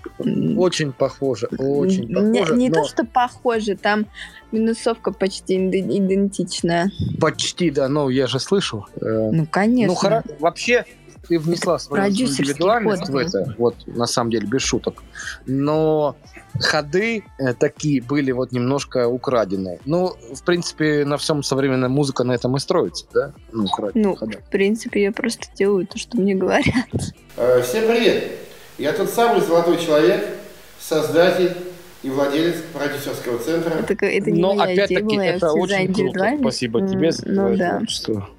Очень 0.58 0.92
похоже, 0.94 1.48
очень 1.58 2.06
не, 2.08 2.40
похоже. 2.40 2.56
не 2.56 2.70
но 2.70 2.76
то, 2.76 2.86
что 2.88 3.04
похоже, 3.06 3.76
там 3.76 4.06
минусовка 4.52 5.12
почти 5.12 5.58
иде- 5.58 5.98
идентичная. 5.98 6.92
Почти, 7.20 7.70
да, 7.72 7.88
но 7.90 8.10
я 8.10 8.28
же 8.28 8.40
слышал. 8.40 8.86
Э, 9.02 9.30
Ну, 9.32 9.46
конечно. 9.50 9.94
Ну, 9.94 10.00
хоро- 10.00 10.36
вообще, 10.40 10.86
ты 11.28 11.40
внесла 11.40 11.78
свою 11.80 12.08
индивидуальность 12.08 13.02
ход 13.04 13.10
в 13.10 13.16
это, 13.18 13.56
вот, 13.58 13.76
на 13.88 14.06
самом 14.08 14.32
деле, 14.32 14.48
без 14.48 14.62
шуток. 14.62 15.04
Но 15.46 16.16
ходы 16.60 17.24
э, 17.40 17.54
такие 17.54 18.02
были 18.02 18.32
вот 18.32 18.52
немножко 18.52 19.08
украденные. 19.08 19.80
Ну, 19.86 20.16
в 20.34 20.44
принципе, 20.44 21.06
на 21.06 21.18
всем 21.18 21.44
современная 21.44 21.90
музыка 21.90 22.24
на 22.24 22.32
этом 22.34 22.56
и 22.56 22.60
строится, 22.60 23.06
да? 23.14 23.34
Ну, 23.52 23.68
Ну, 23.94 24.16
ходы. 24.16 24.38
в 24.38 24.50
принципе, 24.50 25.04
я 25.04 25.12
просто 25.12 25.48
делаю 25.56 25.86
то, 25.88 25.98
что 25.98 26.18
мне 26.18 26.36
говорят. 26.36 26.66
Э, 27.36 27.62
Всем 27.62 27.86
привет! 27.88 28.32
Я 28.78 28.94
тот 28.94 29.10
самый 29.10 29.42
золотой 29.42 29.78
человек, 29.78 30.24
создатель 30.80 31.58
и 32.04 32.10
владелец 32.10 32.56
продюсерского 32.74 33.40
центра. 33.40 33.72
Это, 33.72 34.06
это 34.06 34.32
не 34.32 34.40
Но 34.40 34.52
опять-таки 34.52 35.16
это 35.18 35.52
очень 35.52 35.76
круто. 35.76 35.86
индивидуальность. 35.86 36.42
Спасибо 36.42 36.88
тебе 36.88 37.12
за 37.12 37.28
Ну 37.28 37.34
твое 37.36 37.58
да. 37.58 37.78
творчество. 37.78 38.30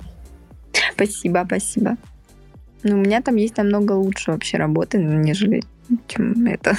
Спасибо, 0.94 1.42
спасибо. 1.46 1.96
Ну, 2.82 2.94
у 2.94 3.00
меня 3.00 3.20
там 3.22 3.36
есть 3.36 3.56
намного 3.56 3.92
лучше 3.92 4.30
вообще 4.30 4.56
работы, 4.56 4.98
нежели 4.98 5.62
чем 6.06 6.46
это. 6.46 6.76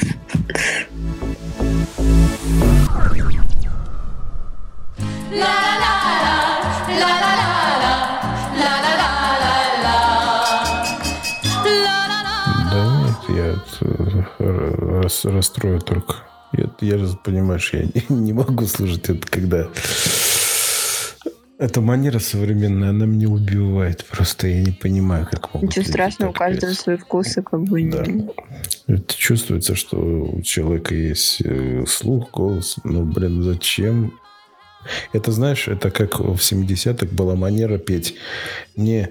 Да 12.71 12.85
нет, 12.85 13.15
я 13.29 13.55
э, 14.39 15.01
рас- 15.01 15.25
расстрою 15.25 15.79
только. 15.81 16.15
Я, 16.53 16.69
я 16.81 16.97
же, 16.97 17.17
понимаешь, 17.23 17.71
я 17.73 17.85
не 18.09 18.33
могу 18.33 18.65
слушать 18.65 19.09
это, 19.09 19.27
когда... 19.27 19.67
Эта 21.59 21.81
манера 21.81 22.19
современная, 22.19 22.91
она 22.91 23.05
меня 23.05 23.27
убивает. 23.27 24.05
Просто 24.05 24.47
я 24.47 24.63
не 24.63 24.71
понимаю, 24.71 25.27
как 25.29 25.53
могут 25.53 25.69
Ничего 25.69 25.83
страшного, 25.83 26.29
у 26.29 26.33
каждого 26.33 26.71
свои 26.71 26.95
вкусы, 26.95 27.41
как 27.41 27.61
бы. 27.63 27.83
Да. 27.83 28.05
Это 28.87 29.13
чувствуется, 29.13 29.75
что 29.75 29.97
у 29.97 30.41
человека 30.41 30.95
есть 30.95 31.41
э, 31.43 31.83
слух, 31.85 32.31
голос. 32.31 32.77
Ну, 32.85 33.03
блин, 33.03 33.43
зачем? 33.43 34.13
Это, 35.11 35.33
знаешь, 35.33 35.67
это 35.67 35.91
как 35.91 36.21
в 36.21 36.35
70-х 36.35 37.07
была 37.11 37.35
манера 37.35 37.77
петь. 37.77 38.15
Не 38.77 39.09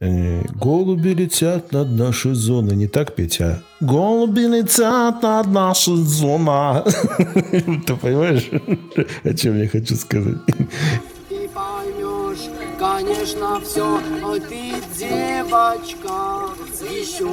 э, 0.00 0.42
«Голуби 0.54 1.10
летят 1.10 1.72
над 1.72 1.90
нашей 1.90 2.32
зоной». 2.32 2.74
Не 2.74 2.86
так 2.86 3.14
петь, 3.14 3.38
а 3.42 3.62
«Голуби 3.80 4.46
летят 4.46 5.22
над 5.22 5.48
нашей 5.48 5.96
зоной». 5.96 6.84
Ты 7.86 7.96
понимаешь, 7.96 8.48
о 9.24 9.34
чем 9.34 9.60
я 9.60 9.68
хочу 9.68 9.94
сказать? 9.94 10.38
Конечно, 13.20 13.60
все, 13.60 14.00
но 14.22 14.38
ты 14.38 14.72
девочка 14.98 16.48
еще. 16.90 17.28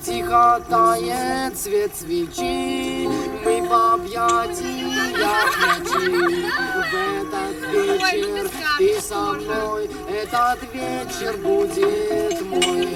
Тихо 0.00 0.62
тает 0.70 1.56
цвет 1.56 1.90
свечи, 1.92 3.08
мы 3.44 3.68
в 3.68 3.72
объятиях 3.94 5.58
ночи. 5.58 6.46
В 6.84 6.94
этот 6.94 7.56
вечер 7.72 8.50
ты 8.78 9.00
со 9.00 9.32
мной, 9.32 9.90
этот 10.08 10.60
вечер 10.72 11.36
будет 11.38 12.40
мой. 12.42 12.86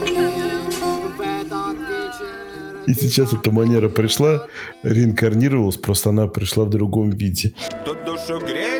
В 1.10 1.20
этот 1.20 1.78
вечер 1.88 2.86
И 2.86 2.94
сейчас 2.94 3.32
эта 3.32 3.50
манера 3.50 3.88
пришла, 3.88 4.46
реинкарнировалась, 4.84 5.76
просто 5.76 6.10
она 6.10 6.28
пришла 6.28 6.66
в 6.66 6.70
другом 6.70 7.10
виде. 7.10 7.52
Тут 7.84 8.04
душу 8.04 8.38
водны, 8.38 8.71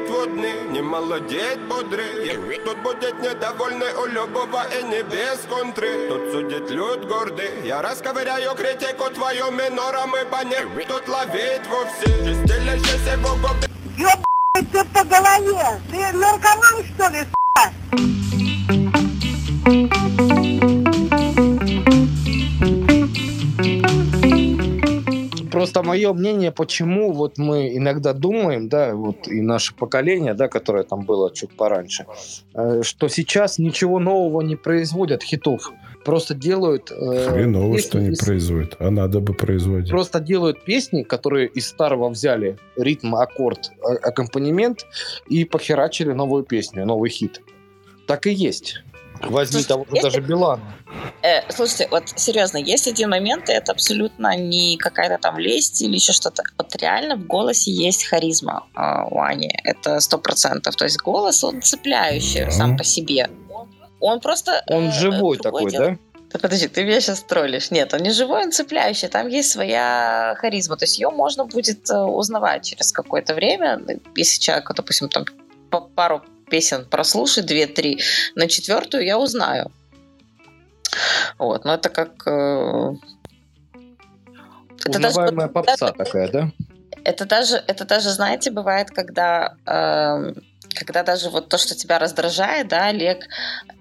не 1.12 1.18
молодеть 1.18 1.60
бодры. 1.68 2.60
Тут 2.64 2.78
будет 2.78 3.20
недовольный 3.20 3.92
у 3.94 4.06
любого 4.06 4.64
и 4.68 4.82
не 4.84 5.02
без 5.02 5.40
контры. 5.48 6.08
Тут 6.08 6.32
судит 6.32 6.70
люд 6.70 7.04
гордый, 7.06 7.50
я 7.64 7.82
расковыряю 7.82 8.54
критику 8.54 9.10
твою 9.10 9.50
минором 9.50 10.14
и 10.16 10.24
банер. 10.30 10.68
Тут 10.86 11.08
ловить 11.08 11.66
вовсе, 11.68 12.06
чистилище 12.24 13.12
его 13.12 13.36
годы. 13.36 13.68
Ёб***ь, 13.98 14.86
по 14.94 15.04
голове! 15.04 15.80
Ты 15.90 16.12
наркоман, 16.16 16.84
что 16.94 17.08
ли, 17.08 17.20
с***а? 17.20 17.70
Просто 25.52 25.82
мое 25.82 26.12
мнение, 26.12 26.50
почему 26.50 27.12
вот 27.12 27.38
мы 27.38 27.76
иногда 27.76 28.12
думаем, 28.12 28.68
да, 28.68 28.94
вот 28.94 29.28
и 29.28 29.40
наше 29.40 29.74
поколение, 29.74 30.34
да, 30.34 30.48
которое 30.48 30.84
там 30.84 31.04
было 31.04 31.32
чуть 31.32 31.50
пораньше, 31.56 32.06
э, 32.54 32.82
что 32.82 33.08
сейчас 33.08 33.58
ничего 33.58 33.98
нового 33.98 34.40
не 34.42 34.56
производят 34.56 35.22
хитов. 35.22 35.70
Просто 36.04 36.34
делают... 36.34 36.90
э, 36.90 37.28
Хреново, 37.30 37.74
песни 37.76 37.88
что 37.88 38.00
не 38.00 38.10
из- 38.10 38.18
производит. 38.24 38.76
А 38.80 38.90
надо 38.90 39.20
бы 39.20 39.34
производить. 39.34 39.90
Просто 39.90 40.18
делают 40.18 40.64
песни, 40.64 41.02
которые 41.04 41.46
из 41.46 41.68
старого 41.68 42.08
взяли 42.08 42.56
ритм, 42.76 43.14
аккорд, 43.14 43.70
а- 43.84 44.08
аккомпанемент 44.08 44.86
и 45.28 45.44
похерачили 45.44 46.12
новую 46.12 46.42
песню, 46.44 46.84
новый 46.86 47.08
хит. 47.10 47.40
Так 48.06 48.26
и 48.26 48.32
есть. 48.32 48.82
Возьми 49.22 49.62
Слушай, 49.62 49.68
того 49.68 49.84
же 49.84 49.90
если- 49.96 50.08
даже 50.08 50.20
Билана. 50.20 50.62
Э, 51.22 51.50
слушайте, 51.50 51.88
вот 51.90 52.04
серьезно, 52.16 52.58
есть 52.58 52.88
один 52.88 53.10
момент, 53.10 53.48
и 53.48 53.52
это 53.52 53.72
абсолютно 53.72 54.36
не 54.36 54.76
какая-то 54.76 55.18
там 55.18 55.38
лесть 55.38 55.80
или 55.82 55.94
еще 55.94 56.12
что-то. 56.12 56.42
Вот 56.58 56.74
реально 56.76 57.16
в 57.16 57.26
голосе 57.26 57.70
есть 57.70 58.04
харизма 58.04 58.66
э, 58.76 58.80
у 59.10 59.20
Ани. 59.20 59.50
Это 59.64 60.00
сто 60.00 60.18
процентов. 60.18 60.76
То 60.76 60.84
есть 60.84 60.98
голос, 61.00 61.44
он 61.44 61.62
цепляющий 61.62 62.50
сам 62.50 62.76
по 62.76 62.84
себе. 62.84 63.30
Он 64.00 64.20
просто... 64.20 64.62
Он 64.66 64.88
э, 64.88 64.92
живой 64.92 65.38
такой, 65.38 65.70
дело- 65.70 65.90
да? 65.90 65.96
Да 66.32 66.38
подожди, 66.38 66.66
ты 66.66 66.82
меня 66.84 67.00
сейчас 67.00 67.22
троллишь. 67.22 67.70
Нет, 67.70 67.92
он 67.92 68.00
не 68.00 68.10
живой, 68.10 68.44
он 68.44 68.52
цепляющий. 68.52 69.08
Там 69.08 69.28
есть 69.28 69.50
своя 69.50 70.34
харизма. 70.38 70.76
То 70.76 70.84
есть 70.84 70.98
ее 70.98 71.10
можно 71.10 71.44
будет 71.44 71.88
э, 71.90 71.98
узнавать 71.98 72.64
через 72.64 72.90
какое-то 72.90 73.34
время. 73.34 73.80
Если 74.16 74.40
человек, 74.40 74.70
допустим, 74.74 75.08
там 75.10 75.26
пару 75.94 76.22
песен 76.52 76.84
прослушает, 76.84 77.46
две-три, 77.48 77.98
на 78.34 78.46
четвертую 78.46 79.04
я 79.06 79.18
узнаю. 79.18 79.72
Вот, 81.38 81.64
но 81.64 81.72
это 81.74 81.88
как... 81.88 82.10
э, 82.26 82.92
Это 84.84 84.98
даже, 84.98 85.08
Узнаваемая 85.08 85.46
вот- 85.46 85.54
попса 85.54 85.86
даже- 85.86 85.92
такая, 86.04 86.28
да? 86.28 86.50
это 87.04 87.24
даже, 87.24 87.56
это 87.56 87.84
даже, 87.86 88.10
знаете, 88.10 88.50
бывает, 88.50 88.90
когда 88.90 89.54
э, 89.66 90.34
когда 90.84 91.02
даже 91.02 91.30
вот 91.30 91.48
то, 91.48 91.58
что 91.58 91.74
тебя 91.74 91.98
раздражает, 91.98 92.68
да, 92.68 92.86
Олег, 92.86 93.28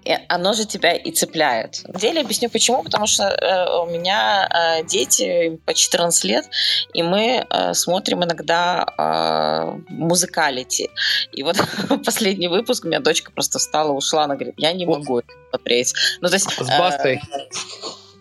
э, 0.04 0.16
оно 0.28 0.52
же 0.52 0.64
тебя 0.64 0.92
и 0.92 1.10
цепляет. 1.10 1.82
На 1.86 1.98
деле 1.98 2.20
объясню 2.20 2.50
почему, 2.50 2.82
потому 2.82 3.06
что 3.06 3.24
э, 3.24 3.82
у 3.82 3.86
меня 3.86 4.48
э, 4.48 4.84
дети 4.84 5.60
по 5.64 5.74
14 5.74 6.24
лет, 6.24 6.48
и 6.94 7.02
мы 7.02 7.46
э, 7.48 7.74
смотрим 7.74 8.24
иногда 8.24 8.86
э, 8.98 9.78
музыкалити. 9.88 10.90
И 11.32 11.42
вот 11.42 11.56
последний 12.04 12.48
выпуск, 12.48 12.84
у 12.84 12.88
меня 12.88 13.00
дочка 13.00 13.30
просто 13.32 13.58
встала, 13.58 13.92
ушла, 13.92 14.24
она 14.24 14.34
говорит, 14.34 14.54
я 14.58 14.72
не 14.72 14.86
могу 14.86 15.20
это 15.20 15.32
смотреть. 15.50 15.94
Ну, 16.20 16.28
то 16.28 16.34
есть... 16.34 16.50
С 16.50 16.78
Бастой. 16.78 17.20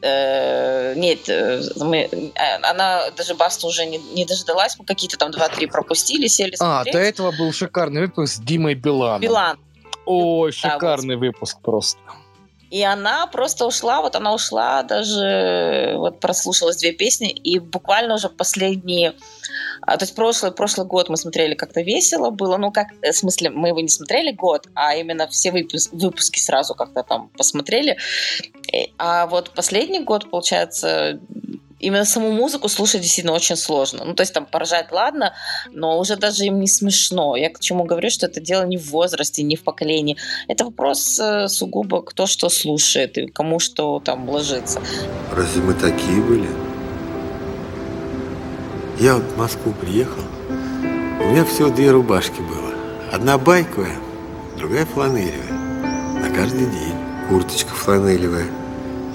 Э, 0.01 0.93
нет, 0.95 1.29
э, 1.29 1.61
мы, 1.77 1.97
э, 1.99 2.31
она 2.63 3.11
даже 3.11 3.35
Басту 3.35 3.67
уже 3.67 3.85
не, 3.85 3.99
не 3.99 4.25
дождалась, 4.25 4.75
мы 4.79 4.85
какие-то 4.85 5.17
там 5.17 5.29
2-3 5.29 5.67
пропустили, 5.67 6.27
сели 6.27 6.53
А, 6.53 6.83
смотреть. 6.83 6.93
до 6.93 6.99
этого 6.99 7.31
был 7.31 7.53
шикарный 7.53 8.01
выпуск 8.01 8.33
с 8.33 8.39
Димой 8.39 8.73
Биланом. 8.73 9.21
Билан. 9.21 9.59
Ой, 10.05 10.51
Да, 10.51 10.73
шикарный 10.73 11.17
выпуск 11.17 11.59
просто. 11.61 11.99
И 12.71 12.81
она 12.83 13.27
просто 13.27 13.65
ушла, 13.65 14.01
вот 14.01 14.15
она 14.15 14.33
ушла, 14.33 14.81
даже 14.83 15.93
вот 15.97 16.19
прослушалась 16.19 16.77
две 16.77 16.93
песни, 16.93 17.29
и 17.29 17.59
буквально 17.59 18.15
уже 18.15 18.29
последние, 18.29 19.13
а, 19.81 19.97
то 19.97 20.03
есть 20.03 20.15
прошлый, 20.15 20.51
прошлый 20.51 20.85
год 20.87 21.09
мы 21.09 21.17
смотрели 21.17 21.55
как-то 21.55 21.81
весело 21.81 22.29
было, 22.29 22.57
ну 22.57 22.71
как, 22.71 22.87
э, 23.01 23.11
в 23.11 23.15
смысле, 23.15 23.49
мы 23.49 23.69
его 23.69 23.79
не 23.81 23.89
смотрели 23.89 24.31
год, 24.31 24.67
а 24.75 24.95
именно 24.95 25.27
все 25.27 25.51
выпус- 25.51 25.89
выпуски 25.91 26.39
сразу 26.39 26.75
как-то 26.75 27.03
там 27.03 27.29
посмотрели. 27.37 27.97
Э, 28.73 28.85
А 28.97 29.25
вот 29.27 29.49
последний 29.51 29.99
год, 29.99 30.29
получается, 30.29 31.19
именно 31.81 32.05
саму 32.05 32.31
музыку 32.31 32.69
слушать 32.69 33.01
действительно 33.01 33.33
очень 33.33 33.55
сложно. 33.55 34.05
Ну, 34.05 34.13
то 34.13 34.21
есть 34.21 34.33
там 34.33 34.45
поражать, 34.45 34.91
ладно, 34.91 35.33
но 35.71 35.99
уже 35.99 36.15
даже 36.15 36.45
им 36.45 36.59
не 36.59 36.67
смешно. 36.67 37.35
Я 37.35 37.49
к 37.49 37.59
чему 37.59 37.83
говорю, 37.83 38.09
что 38.09 38.27
это 38.27 38.39
дело 38.39 38.63
не 38.65 38.77
в 38.77 38.91
возрасте, 38.91 39.43
не 39.43 39.55
в 39.55 39.63
поколении. 39.63 40.17
Это 40.47 40.65
вопрос 40.65 41.19
э, 41.19 41.47
сугубо 41.47 42.01
кто 42.01 42.27
что 42.27 42.49
слушает 42.49 43.17
и 43.17 43.27
кому 43.27 43.59
что 43.59 43.99
там 43.99 44.29
ложится. 44.29 44.81
Разве 45.35 45.61
мы 45.61 45.73
такие 45.73 46.21
были? 46.21 46.70
Я 49.01 49.15
вот 49.15 49.23
в 49.23 49.35
Москву 49.35 49.73
приехал. 49.73 50.21
У 50.47 51.31
меня 51.31 51.43
всего 51.43 51.69
две 51.69 51.89
рубашки 51.89 52.39
было. 52.39 52.71
Одна 53.11 53.39
байковая, 53.39 53.95
другая 54.59 54.85
фланелевая. 54.85 56.21
На 56.21 56.29
каждый 56.29 56.67
день. 56.67 56.93
Курточка 57.27 57.71
фланелевая. 57.71 58.45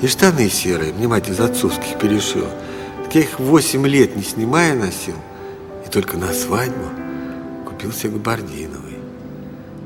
И 0.03 0.09
штаны 0.09 0.49
серые. 0.49 0.93
Мне 0.93 1.07
мать 1.07 1.29
из 1.29 1.39
отцовских 1.39 2.01
перешила. 2.01 2.51
Так 3.05 3.15
я 3.15 3.21
их 3.21 3.39
восемь 3.39 3.87
лет 3.87 4.17
не 4.17 4.25
снимая 4.25 4.75
носил. 4.75 5.15
И 5.87 5.89
только 5.89 6.17
на 6.17 6.33
свадьбу 6.33 6.87
купил 7.65 7.93
себе 7.93 8.15
габардиновый. 8.15 8.99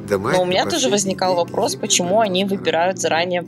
Да 0.09 0.17
мать 0.17 0.35
Но 0.35 0.45
у 0.45 0.47
меня 0.47 0.65
тоже 0.65 0.89
возникал 0.89 1.37
вопрос, 1.37 1.77
почему 1.77 2.21
они 2.21 2.47
выбирают 2.47 2.99
заранее 2.99 3.45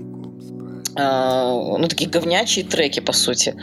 ну, 0.95 1.87
такие 1.89 2.11
говнячие 2.11 2.65
треки, 2.65 3.01
по 3.01 3.13
сути. 3.13 3.55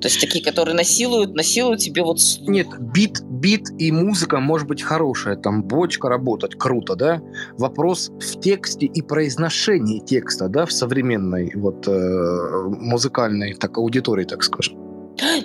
То 0.00 0.08
есть 0.08 0.20
такие, 0.20 0.44
которые 0.44 0.74
насилуют, 0.74 1.34
насилуют 1.34 1.80
тебе 1.80 2.02
вот. 2.02 2.18
Нет, 2.46 2.68
бит, 2.80 3.20
бит 3.22 3.68
и 3.78 3.92
музыка 3.92 4.40
может 4.40 4.66
быть 4.66 4.82
хорошая, 4.82 5.36
там 5.36 5.62
бочка 5.62 6.08
работать, 6.08 6.54
круто, 6.56 6.96
да? 6.96 7.20
Вопрос 7.58 8.10
в 8.10 8.40
тексте 8.40 8.86
и 8.86 9.02
произношении 9.02 10.00
текста, 10.00 10.48
да, 10.48 10.66
в 10.66 10.72
современной 10.72 11.52
вот 11.54 11.86
э, 11.86 12.62
музыкальной 12.80 13.54
так, 13.54 13.78
аудитории, 13.78 14.24
так 14.24 14.42
скажем. 14.42 14.88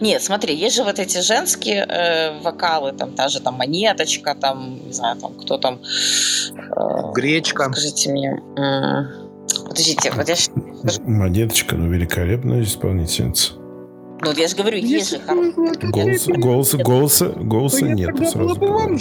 Нет, 0.02 0.22
смотри, 0.22 0.56
есть 0.56 0.76
же 0.76 0.84
вот 0.84 1.00
эти 1.00 1.20
женские 1.20 1.86
э, 1.86 2.40
вокалы, 2.42 2.92
там 2.92 3.14
та 3.14 3.28
же 3.28 3.40
там 3.40 3.56
монеточка, 3.56 4.36
там, 4.36 4.80
не 4.86 4.94
знаю, 4.94 5.18
там 5.18 5.34
кто 5.34 5.58
там. 5.58 5.80
э, 6.54 7.12
Гречка. 7.14 7.70
Скажите 7.72 8.12
мне. 8.12 8.42
м, 8.56 9.23
Подождите, 9.74 10.12
вот 10.16 10.30
я 10.30 10.36
Монеточка, 11.04 11.76
ну, 11.76 11.90
великолепная 11.90 12.62
исполнительница. 12.62 13.54
Ну, 13.56 14.28
вот 14.30 14.38
я 14.38 14.48
же 14.48 14.56
говорю, 14.56 14.78
есть 14.78 15.10
же 15.10 15.18
хоро- 15.18 15.90
Голоса, 15.90 16.32
голоса, 16.32 16.78
голоса, 16.78 17.30
голоса 17.30 17.86
нет, 17.88 18.16
сразу 18.30 18.56
говорю. 18.56 18.98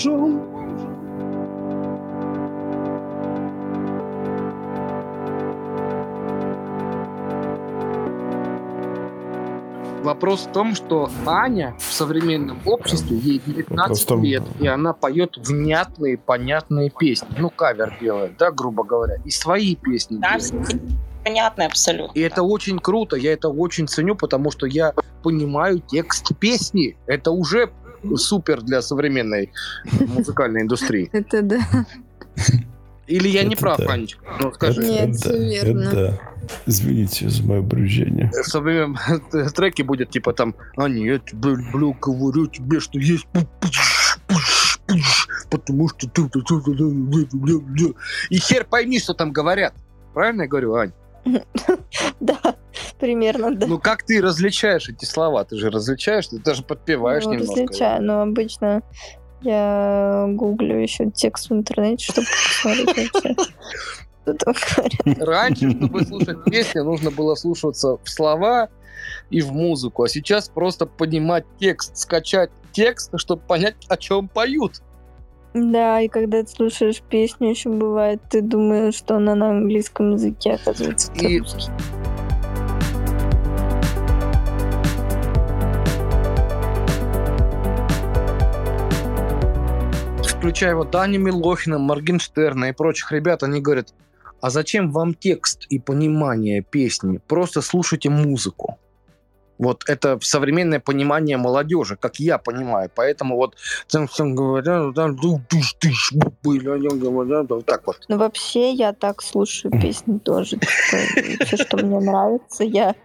Вопрос 10.03 10.47
в 10.47 10.53
том, 10.53 10.75
что 10.75 11.11
Аня 11.27 11.77
в 11.79 11.93
современном 11.93 12.59
обществе, 12.65 13.17
ей 13.17 13.39
19 13.39 13.71
Вопрос 13.79 14.03
в 14.03 14.07
том- 14.07 14.25
лет, 14.25 14.43
и 14.59 14.67
она 14.67 14.93
поет 14.93 15.37
внятные, 15.37 16.19
понятные 16.19 16.91
песни. 16.91 17.29
Ну, 17.39 17.51
кавер 17.51 17.97
делает, 18.01 18.37
да, 18.37 18.51
грубо 18.51 18.83
говоря. 18.83 19.17
И 19.25 19.31
свои 19.31 19.77
песни 19.77 20.19
Да, 20.19 20.39
делает. 20.39 20.81
понятно 21.25 21.67
абсолютно. 21.67 22.19
И 22.19 22.23
это 22.23 22.43
очень 22.43 22.81
круто, 22.81 23.17
я 23.17 23.33
это 23.33 23.49
очень 23.49 23.87
ценю, 23.87 24.17
потому 24.17 24.51
что 24.51 24.67
я 24.67 24.93
понимаю 25.23 25.79
текст 25.81 26.37
песни. 26.39 26.97
Это 27.07 27.31
уже 27.31 27.71
супер 28.17 28.61
для 28.63 28.83
современной 28.83 29.53
музыкальной 30.09 30.63
индустрии. 30.63 31.09
Это 31.13 31.43
да. 31.43 31.61
Или 33.07 33.29
я 33.29 33.43
не 33.45 33.55
Это 33.55 33.61
прав, 33.63 33.79
да. 33.79 33.93
Анечка? 33.93 34.25
Ну, 34.41 34.53
скажи. 34.53 34.81
Нет, 34.83 35.09
Это 35.11 35.19
всё 35.19 35.29
да, 35.31 35.37
верно. 35.39 35.81
это 35.89 35.95
да. 35.97 36.49
Извините 36.67 37.29
за 37.29 37.43
мое 37.45 37.61
брюзжение. 37.63 38.31
В 38.31 38.47
современном 38.49 38.97
треке 39.55 39.83
будет 39.85 40.11
типа 40.11 40.33
там, 40.33 40.55
а 40.77 40.89
нет, 40.89 41.23
блю, 41.33 41.57
блю, 41.73 41.97
говорю 42.01 42.47
тебе, 42.47 42.81
что 42.81 42.99
есть 42.99 43.27
потому 45.51 45.89
что 45.89 46.09
ты- 46.09 46.23
и 48.31 48.39
хер 48.39 48.65
пойми, 48.65 48.99
что 48.99 49.15
там 49.15 49.33
говорят. 49.33 49.75
Правильно 50.15 50.43
я 50.43 50.49
говорю, 50.49 50.75
Ань? 50.75 50.93
Да, 52.21 52.57
примерно, 52.99 53.55
да. 53.55 53.67
Ну 53.67 53.79
как 53.79 54.03
ты 54.03 54.21
различаешь 54.21 54.89
эти 54.89 55.05
слова? 55.05 55.45
Ты 55.45 55.57
же 55.57 55.71
различаешь, 55.71 56.27
ты 56.29 56.39
даже 56.39 56.63
подпеваешь 56.63 57.25
Ну, 57.25 57.33
немножко. 57.35 57.63
различаю, 57.63 58.03
но 58.03 58.23
обычно 58.23 58.83
я 59.43 60.27
гуглю 60.31 60.79
еще 60.79 61.11
текст 61.11 61.51
в 61.51 61.53
интернете, 61.55 62.05
чтобы 62.13 62.27
посмотреть 62.27 63.11
вообще. 64.25 65.25
Раньше, 65.25 65.71
чтобы 65.71 66.05
слушать 66.05 66.45
песни, 66.45 66.81
нужно 66.81 67.11
было 67.11 67.35
слушаться 67.35 67.99
в 68.03 68.09
слова 68.09 68.69
и 69.31 69.41
в 69.41 69.53
музыку, 69.53 70.05
а 70.05 70.09
сейчас 70.09 70.49
просто 70.49 70.87
понимать 70.87 71.45
текст, 71.59 71.97
скачать 71.97 72.51
текст, 72.73 73.11
чтобы 73.17 73.43
понять, 73.43 73.75
о 73.89 73.97
чем 73.97 74.29
поют. 74.29 74.81
Да, 75.55 76.01
и 76.01 76.09
когда 76.09 76.43
ты 76.43 76.49
слушаешь 76.49 77.03
песню, 77.03 77.51
еще 77.51 77.69
бывает, 77.69 78.23
ты 78.31 78.41
думаешь, 78.41 78.95
что 78.95 79.17
она 79.17 79.35
на 79.35 79.51
английском 79.51 80.13
языке, 80.13 80.53
оказывается, 80.53 81.13
И- 81.15 81.41
русский. 81.41 81.71
Включая 90.43 90.75
вот 90.75 90.91
Даню 90.91 91.21
Милохина, 91.21 91.79
Моргенштерна 91.79 92.65
и 92.65 92.73
прочих 92.73 93.13
ребят, 93.13 93.45
они 93.45 93.61
говорят, 93.61 93.95
а 94.41 94.51
зачем 94.51 94.91
вам 94.91 95.15
текст 95.15 95.67
и 95.69 95.79
понимание 95.79 96.63
песни? 96.63 97.21
Просто 97.29 97.63
слушайте 97.63 98.11
музыку. 98.11 98.77
Вот 99.59 99.85
это 99.87 100.19
современное 100.21 100.81
понимание 100.81 101.37
молодежи, 101.37 101.95
как 101.95 102.17
я 102.17 102.39
понимаю. 102.39 102.91
Поэтому 102.93 103.37
вот 103.37 103.55
так 107.63 107.87
вот. 107.87 108.01
Ну, 108.09 108.19
вообще, 108.19 108.73
я 108.73 108.93
так 108.95 109.23
слушаю 109.23 109.71
песни 109.81 110.19
тоже. 110.19 110.59
Все, 111.45 111.57
что 111.57 111.77
мне 111.77 112.01
нравится, 112.01 112.65
я 112.65 112.97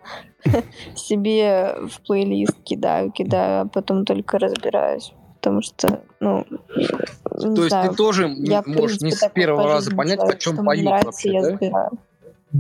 себе 0.95 1.75
в 1.87 2.01
плейлист 2.01 2.57
кидаю, 2.63 3.11
кидаю, 3.11 3.61
а 3.61 3.65
потом 3.67 4.05
только 4.05 4.39
разбираюсь. 4.39 5.13
Потому 5.37 5.61
что, 5.61 6.01
ну, 6.19 6.45
не 6.49 7.55
То 7.55 7.63
есть 7.63 7.69
знаю, 7.69 7.89
ты 7.91 7.95
тоже 7.95 8.33
я, 8.37 8.61
в 8.61 8.67
можешь 8.67 9.01
не 9.01 9.11
с 9.11 9.29
первого 9.29 9.67
раза 9.67 9.95
понять, 9.95 10.19
о 10.19 10.23
человек, 10.23 10.39
чем 10.39 10.53
что 10.53 10.61
мне 10.63 10.67
поют 10.67 10.85
нравится, 10.85 11.07
вообще, 11.07 11.33
я 11.33 11.71
да? 11.71 11.89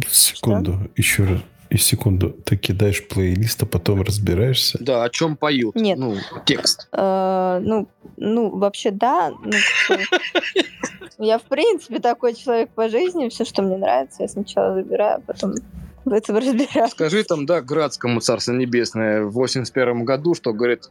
Секунду, 0.09 0.79
еще 0.95 1.23
раз. 1.25 1.41
И 1.69 1.77
секунду. 1.77 2.29
Ты 2.45 2.55
кидаешь 2.55 3.05
плейлист, 3.07 3.61
а 3.63 3.65
потом 3.65 4.01
разбираешься. 4.01 4.77
Да, 4.79 5.03
о 5.03 5.09
чем 5.09 5.35
поют. 5.35 5.75
Нет. 5.75 5.97
Ну, 5.99 6.15
текст. 6.45 6.87
Э, 6.93 7.59
ну, 7.61 7.89
ну, 8.15 8.57
вообще, 8.57 8.91
да. 8.91 9.33
ну, 9.43 9.51
бы, 9.89 10.03
я, 11.17 11.39
в 11.39 11.43
принципе, 11.43 11.99
такой 11.99 12.35
человек 12.35 12.69
по 12.69 12.87
жизни. 12.87 13.27
Все, 13.27 13.43
что 13.43 13.63
мне 13.63 13.75
нравится, 13.75 14.23
я 14.23 14.29
сначала 14.29 14.75
забираю, 14.75 15.17
а 15.17 15.21
потом 15.25 15.55
в 16.09 16.13
этом 16.13 16.37
разбираюсь. 16.37 16.91
Скажи 16.91 17.23
там, 17.23 17.45
да, 17.45 17.61
Градскому 17.61 18.21
Царство 18.21 18.53
Небесное 18.53 19.23
в 19.23 19.31
81 19.31 20.05
году, 20.05 20.33
что 20.33 20.53
говорит, 20.53 20.89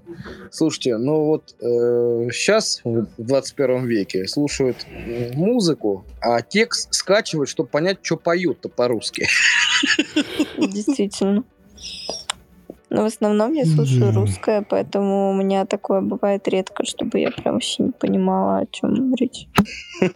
слушайте, 0.50 0.96
ну 0.96 1.24
вот 1.24 1.55
сейчас, 1.61 2.81
в 2.85 3.07
21 3.18 3.87
веке, 3.87 4.26
слушают 4.26 4.87
э, 4.88 5.33
музыку, 5.35 6.05
а 6.20 6.42
текст 6.42 6.92
скачивают, 6.92 7.48
чтобы 7.48 7.68
понять, 7.68 7.98
что 8.02 8.16
поют-то 8.16 8.68
по-русски. 8.68 9.26
Действительно. 10.59 11.44
Но 12.88 13.02
в 13.02 13.07
основном 13.07 13.52
я 13.52 13.66
слушаю 13.66 14.12
Да. 14.12 14.12
русское, 14.12 14.62
поэтому 14.68 15.31
у 15.31 15.35
меня 15.35 15.66
такое 15.66 16.00
бывает 16.00 16.46
редко, 16.46 16.85
чтобы 16.85 17.18
я 17.18 17.31
прям 17.31 17.55
вообще 17.55 17.83
не 17.83 17.90
понимала, 17.90 18.59
о 18.59 18.66
чем 18.66 19.12
речь. 19.14 19.48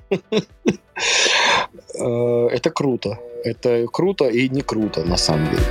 Это 1.95 2.71
круто. 2.71 3.19
Это 3.43 3.87
круто 3.91 4.27
и 4.27 4.49
не 4.49 4.61
круто, 4.61 5.03
на 5.03 5.17
самом 5.17 5.49
деле. 5.51 5.63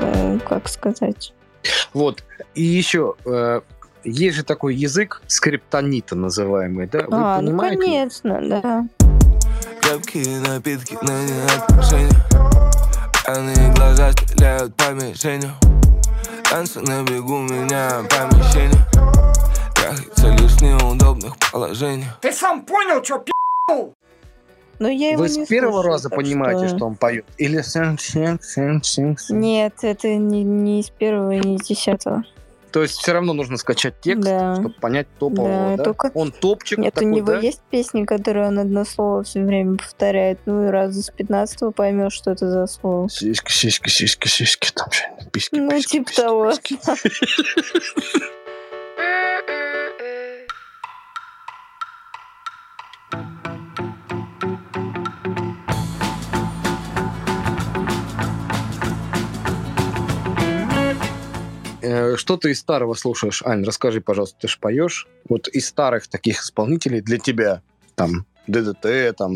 Ну, 0.00 0.40
как 0.46 0.68
сказать. 0.68 1.32
Вот. 1.94 2.22
И 2.54 2.62
еще, 2.62 3.14
э, 3.24 3.62
есть 4.04 4.36
же 4.36 4.44
такой 4.44 4.74
язык 4.74 5.22
скриптонита 5.26 6.16
называемый, 6.16 6.86
да? 6.86 6.98
Вы 7.00 7.06
а, 7.12 7.40
ну 7.40 7.58
конечно, 7.58 8.40
да. 8.46 8.86
Крепкие 9.80 10.40
напитки, 10.40 10.98
но 11.02 11.12
не 11.12 11.44
отношения 11.56 12.10
Пьяные 13.24 13.74
глаза 13.74 14.12
стреляют 14.12 14.74
по 14.76 14.92
мишенью 14.92 15.50
Танцы 16.50 16.80
на 16.80 17.02
бегу 17.02 17.40
меня 17.40 18.02
по 18.08 18.34
мишени 18.34 18.78
неудобных 20.64 21.34
положениях 21.52 22.18
Ты 22.20 22.32
сам 22.32 22.64
понял, 22.64 23.02
что 23.04 23.18
пи***л? 23.18 23.94
Но 24.80 24.88
я 24.88 25.10
его 25.12 25.22
Вы 25.22 25.28
не 25.30 25.44
с 25.44 25.48
первого 25.48 25.72
слушаю, 25.82 25.92
раза 25.92 26.10
понимаете, 26.10 26.66
что- 26.68 26.76
что 26.78 26.86
он 26.86 26.96
поет? 26.96 27.24
Или 27.38 27.60
сэн 27.60 27.96
сэн 27.98 28.40
сэн 28.42 28.82
сэн? 28.82 29.16
Нет, 29.30 29.74
это 29.82 30.08
не, 30.16 30.42
не 30.42 30.80
из 30.80 30.90
первого 30.90 31.30
и 31.32 31.38
не 31.40 31.56
из 31.56 31.62
десятого. 31.66 32.24
То 32.72 32.82
есть 32.82 32.96
все 32.96 33.12
равно 33.12 33.34
нужно 33.34 33.56
скачать 33.56 34.00
текст, 34.00 34.24
Да. 34.24 34.56
чтобы 34.56 34.74
понять 34.80 35.06
топового, 35.20 35.48
Да, 35.48 35.76
да? 35.76 35.84
только- 35.84 36.10
Он 36.14 36.32
топчик 36.32 36.78
Нет, 36.80 36.92
такой, 36.92 37.08
у 37.08 37.14
него 37.14 37.26
да? 37.28 37.38
есть 37.38 37.60
песни, 37.70 38.04
которые 38.04 38.48
он 38.48 38.58
одно 38.58 38.84
слово 38.84 39.22
все 39.22 39.44
время 39.44 39.76
повторяет. 39.76 40.40
Ну 40.46 40.66
и 40.66 40.70
раз 40.70 40.96
с 40.96 41.08
15 41.10 41.70
поймешь, 41.70 42.12
что 42.14 42.32
это 42.32 42.50
за 42.50 42.66
слово. 42.66 43.08
Сиськи, 43.08 43.52
сиськи, 43.52 43.88
сиськи, 43.90 44.26
сиськи, 44.26 44.70
там 44.74 44.88
же 44.90 45.04
письки, 45.30 45.54
Ну, 45.60 45.70
письки, 45.70 45.90
типа 45.98 46.04
письки, 46.08 46.20
того. 46.22 46.50
письки. 46.50 46.78
Что 62.16 62.36
ты 62.36 62.50
из 62.50 62.60
старого 62.60 62.94
слушаешь? 62.94 63.42
Ань, 63.44 63.64
расскажи, 63.64 64.00
пожалуйста, 64.00 64.38
ты 64.40 64.48
же 64.48 64.58
поешь. 64.60 65.06
Вот 65.28 65.48
из 65.48 65.66
старых 65.68 66.08
таких 66.08 66.40
исполнителей 66.42 67.00
для 67.00 67.18
тебя, 67.18 67.62
там, 67.94 68.26
ДДТ, 68.46 69.16
там, 69.16 69.34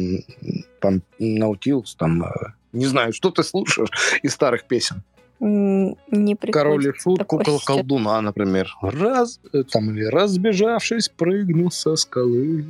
там 0.80 1.02
Наутилус, 1.18 1.94
там, 1.94 2.24
э, 2.24 2.28
не 2.72 2.86
знаю, 2.86 3.12
что 3.12 3.30
ты 3.30 3.42
слушаешь 3.42 3.88
из 4.22 4.32
старых 4.32 4.64
песен? 4.64 5.02
Не 5.40 6.34
Король 6.50 6.88
и 6.88 6.92
шут, 6.98 7.24
кукол 7.24 7.58
сейчас. 7.58 7.64
колдуна, 7.64 8.20
например. 8.20 8.74
Раз, 8.82 9.40
э, 9.52 9.62
там, 9.62 9.90
или 9.90 10.04
разбежавшись, 10.04 11.08
прыгнул 11.10 11.70
со 11.70 11.94
скалы. 11.96 12.64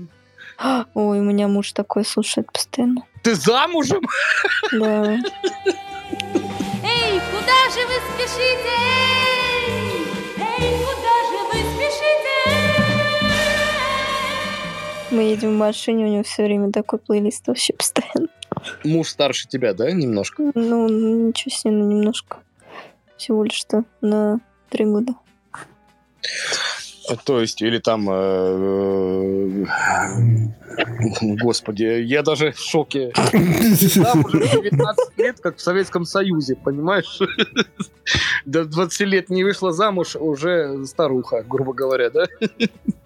Ой, 0.94 1.20
у 1.20 1.22
меня 1.22 1.48
муж 1.48 1.72
такой 1.72 2.04
слушает 2.04 2.52
постоянно. 2.52 3.02
Ты 3.22 3.34
замужем? 3.34 4.02
Да. 4.72 5.18
Эй, 6.82 7.20
куда 7.30 7.58
же 7.72 7.86
вы 7.86 7.96
спешите? 8.12 8.74
Эй, 8.76 9.37
Мы 15.10 15.22
едем 15.22 15.54
в 15.54 15.58
машине, 15.58 16.04
у 16.04 16.08
него 16.08 16.22
все 16.22 16.44
время 16.44 16.70
такой 16.70 16.98
плейлист 16.98 17.46
вообще 17.46 17.72
постоянно. 17.72 18.28
Муж 18.84 19.08
старше 19.08 19.48
тебя, 19.48 19.72
да, 19.72 19.90
немножко? 19.90 20.50
Ну, 20.54 20.88
ничего 20.88 21.50
себе, 21.50 21.72
ну, 21.72 21.90
немножко. 21.90 22.38
Всего 23.16 23.42
лишь 23.44 23.54
что 23.54 23.84
на 24.00 24.40
три 24.68 24.84
года. 24.84 25.14
То 27.24 27.40
есть, 27.40 27.62
или 27.62 27.78
там... 27.78 28.06
э, 28.10 29.64
Господи, 31.40 32.02
я 32.02 32.22
даже 32.22 32.52
в 32.52 32.58
шоке. 32.58 33.12
Там 33.14 34.24
уже 34.26 34.40
19 34.40 35.18
лет, 35.18 35.40
как 35.40 35.56
в 35.56 35.60
Советском 35.60 36.04
Союзе, 36.04 36.54
понимаешь? 36.56 37.18
До 38.44 38.66
20 38.66 39.00
лет 39.06 39.30
не 39.30 39.42
вышла 39.42 39.72
замуж, 39.72 40.16
уже 40.16 40.84
старуха, 40.84 41.42
грубо 41.48 41.72
говоря, 41.72 42.10
да? 42.10 42.26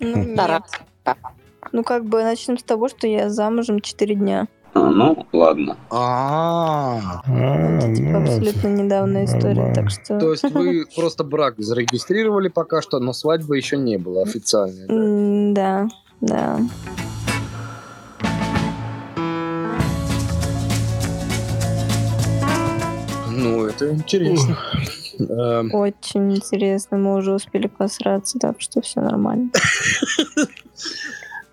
Ну, 0.01 0.25
нет. 0.25 0.62
Ну, 1.73 1.83
как 1.83 2.05
бы 2.05 2.23
начнем 2.23 2.59
с 2.59 2.63
того, 2.63 2.89
что 2.89 3.07
я 3.07 3.31
замужем 3.31 3.81
4 3.81 4.15
дня. 4.15 4.47
ну, 4.75 5.27
ладно. 5.33 5.77
А, 5.91 7.23
Типа 7.95 8.19
абсолютно 8.19 8.69
недавняя 8.69 9.25
история, 9.25 9.73
так 9.75 9.91
что... 9.91 10.19
То 10.19 10.33
есть 10.33 10.45
вы 10.51 10.85
просто 10.97 11.25
брак 11.25 11.55
зарегистрировали 11.59 12.49
пока 12.49 12.83
что, 12.83 13.01
но 13.01 13.15
свадьбы 13.15 13.57
еще 13.57 13.79
не 13.79 13.97
было 13.97 14.23
официальной. 14.23 15.55
да? 15.55 15.89
Да. 16.21 16.59
Ну, 23.31 23.65
это 23.65 23.91
интересно. 23.91 24.59
Эм, 25.19 25.75
Очень 25.75 26.37
интересно. 26.37 26.99
Мы 26.99 27.17
уже 27.17 27.33
успели 27.33 27.67
посраться, 27.67 28.39
так 28.39 28.61
что 28.61 28.81
все 28.83 29.01
нормально. 29.01 29.51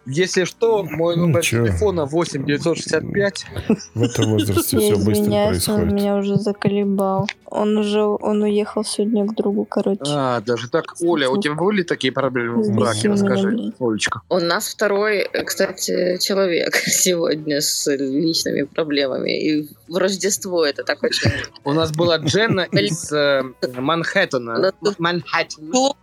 Если 0.06 0.46
что, 0.46 0.84
мой 0.84 1.16
номер 1.16 1.42
чё? 1.42 1.66
телефона 1.66 2.06
8 2.06 2.46
965. 2.46 3.46
В 3.94 4.04
этом 4.04 4.32
возрасте 4.32 4.80
все 4.80 4.96
быстро 4.96 5.14
извиняюсь, 5.14 5.68
он 5.68 5.76
происходит. 5.76 5.94
меня 5.94 6.16
уже 6.16 6.36
заколебал. 6.38 7.28
Он 7.46 7.78
уже, 7.78 8.02
он 8.02 8.42
уехал 8.42 8.84
сегодня 8.84 9.26
к 9.26 9.36
другу, 9.36 9.66
короче. 9.66 10.02
А, 10.08 10.42
даже 10.42 10.70
так. 10.70 10.96
Оля, 11.02 11.30
у 11.30 11.40
тебя 11.40 11.54
были 11.56 11.84
такие 11.84 12.12
проблемы 12.14 12.64
в 12.64 12.76
браке? 12.76 13.10
Расскажи. 13.10 13.74
Олечка. 13.80 14.22
У 14.30 14.40
нас 14.40 14.70
второй, 14.70 15.20
э, 15.20 15.44
кстати, 15.44 16.18
человек 16.20 16.76
сегодня 16.86 17.62
с 17.62 17.88
личными 17.96 18.64
проблемами. 18.64 19.32
И 19.32 19.70
в 19.88 19.98
Рождество 19.98 20.66
это 20.66 20.84
так 20.84 21.04
очень... 21.04 21.32
У 21.64 21.74
нас 21.74 21.92
была 21.92 22.18
Дженна 22.18 22.62
из 22.72 23.12
э, 23.12 23.44
Манхэттена. 23.78 24.74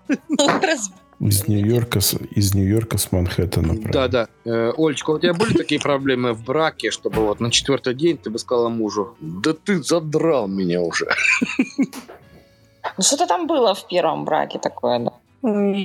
Из 1.19 1.49
Нью-Йорка, 1.49 2.01
с- 2.01 2.15
из 2.31 2.55
Нью-Йорка 2.55 2.99
с 2.99 3.11
Манхэттена. 3.11 3.75
Да, 3.91 4.07
да. 4.09 4.29
Э, 4.45 4.73
Олечка, 4.77 5.11
у 5.11 5.19
тебя 5.19 5.33
были 5.33 5.55
такие 5.57 5.81
проблемы 5.81 6.35
в 6.35 6.45
браке, 6.45 6.91
чтобы 6.91 7.23
вот 7.25 7.41
на 7.41 7.51
четвертый 7.51 7.95
день 7.95 8.19
ты 8.19 8.29
бы 8.29 8.39
сказала 8.39 8.69
мужу, 8.69 9.17
да 9.21 9.55
ты 9.55 9.83
задрал 9.83 10.47
меня 10.47 10.83
уже. 10.83 11.07
Ну 11.79 13.03
что-то 13.03 13.27
там 13.27 13.47
было 13.47 13.75
в 13.75 13.87
первом 13.89 14.25
браке 14.27 14.59
такое, 14.59 14.99
да. 14.99 15.13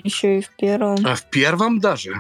Еще 0.04 0.40
и 0.40 0.42
в 0.42 0.50
первом. 0.58 0.98
А 1.06 1.16
в 1.16 1.24
первом 1.30 1.80
даже? 1.80 2.14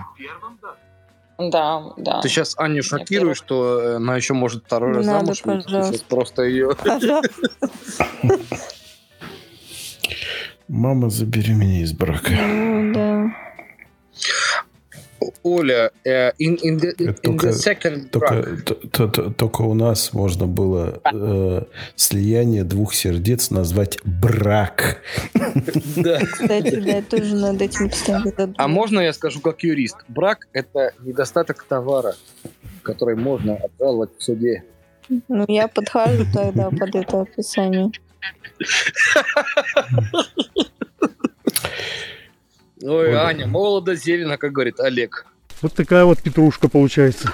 Да, 1.38 1.94
да. 1.98 2.22
Ты 2.22 2.30
сейчас 2.30 2.56
Аню 2.58 2.84
шокируешь, 2.84 3.38
что 3.38 3.96
она 3.98 4.16
еще 4.16 4.34
может 4.34 4.64
второй 4.66 4.94
раз 4.94 5.06
замуж 5.06 5.42
выйти. 5.44 6.04
Просто 6.08 6.44
ее... 6.44 6.72
Мама, 10.72 11.10
забери 11.10 11.54
меня 11.54 11.82
из 11.82 11.92
брака. 11.92 12.32
Ну, 12.32 12.94
да. 12.94 13.36
Оля, 15.44 15.92
э, 16.06 16.30
in, 16.40 16.58
in 16.64 16.80
the, 16.80 16.96
in 16.98 17.14
Только, 17.22 17.50
the 17.50 17.52
second 17.52 18.10
только, 18.10 18.28
брак. 18.42 18.62
т- 18.64 18.76
т- 18.76 19.08
т- 19.10 19.30
только 19.32 19.64
у 19.64 19.74
нас 19.74 20.14
можно 20.14 20.48
было 20.48 21.02
э, 21.14 21.64
слияние 21.96 22.64
двух 22.64 22.94
сердец 22.94 23.52
назвать 23.52 24.00
брак. 24.06 25.02
Да. 25.98 26.20
Кстати, 26.20 26.80
да, 26.80 27.02
тоже 27.02 27.36
над 27.36 27.62
этим 27.62 27.90
постоянно 27.90 28.54
А 28.58 28.68
можно 28.70 29.02
я 29.02 29.12
скажу 29.12 29.42
как 29.42 29.64
юрист? 29.64 29.98
Брак– 30.08 30.48
это 30.54 30.94
недостаток 31.02 31.66
товара, 31.68 32.16
который 32.82 33.18
можно 33.18 33.56
обжаловать 33.58 34.12
в 34.18 34.24
суде. 34.24 34.64
Ну, 35.28 35.44
я 35.50 35.68
подхожу 35.68 36.26
тогда 36.34 36.70
под 36.70 36.96
это 36.96 37.22
описание. 37.22 37.92
Ой, 42.84 43.14
Аня, 43.14 43.48
молодо 43.48 43.96
зелено, 43.96 44.38
как 44.38 44.52
говорит 44.52 44.80
Олег. 44.80 45.26
Вот 45.62 45.74
такая 45.74 46.06
вот 46.06 46.22
петрушка 46.22 46.68
получается. 46.68 47.32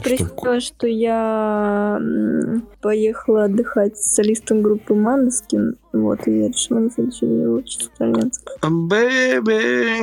Чтоб- 0.00 0.02
приснилось, 0.02 0.64
что 0.64 0.86
я 0.86 2.00
поехала 2.80 3.44
отдыхать 3.44 3.96
с 3.98 4.14
солистом 4.14 4.62
группы 4.62 4.94
Мандескин. 4.94 5.76
Вот, 5.92 6.26
и 6.26 6.40
я 6.40 6.48
решила 6.48 6.80
на 6.80 6.90
следующий 6.90 7.26
день 7.26 7.46
выучить 7.46 7.90
итальянский. 7.94 8.44
Baby, 8.62 9.40
baby. 9.40 9.94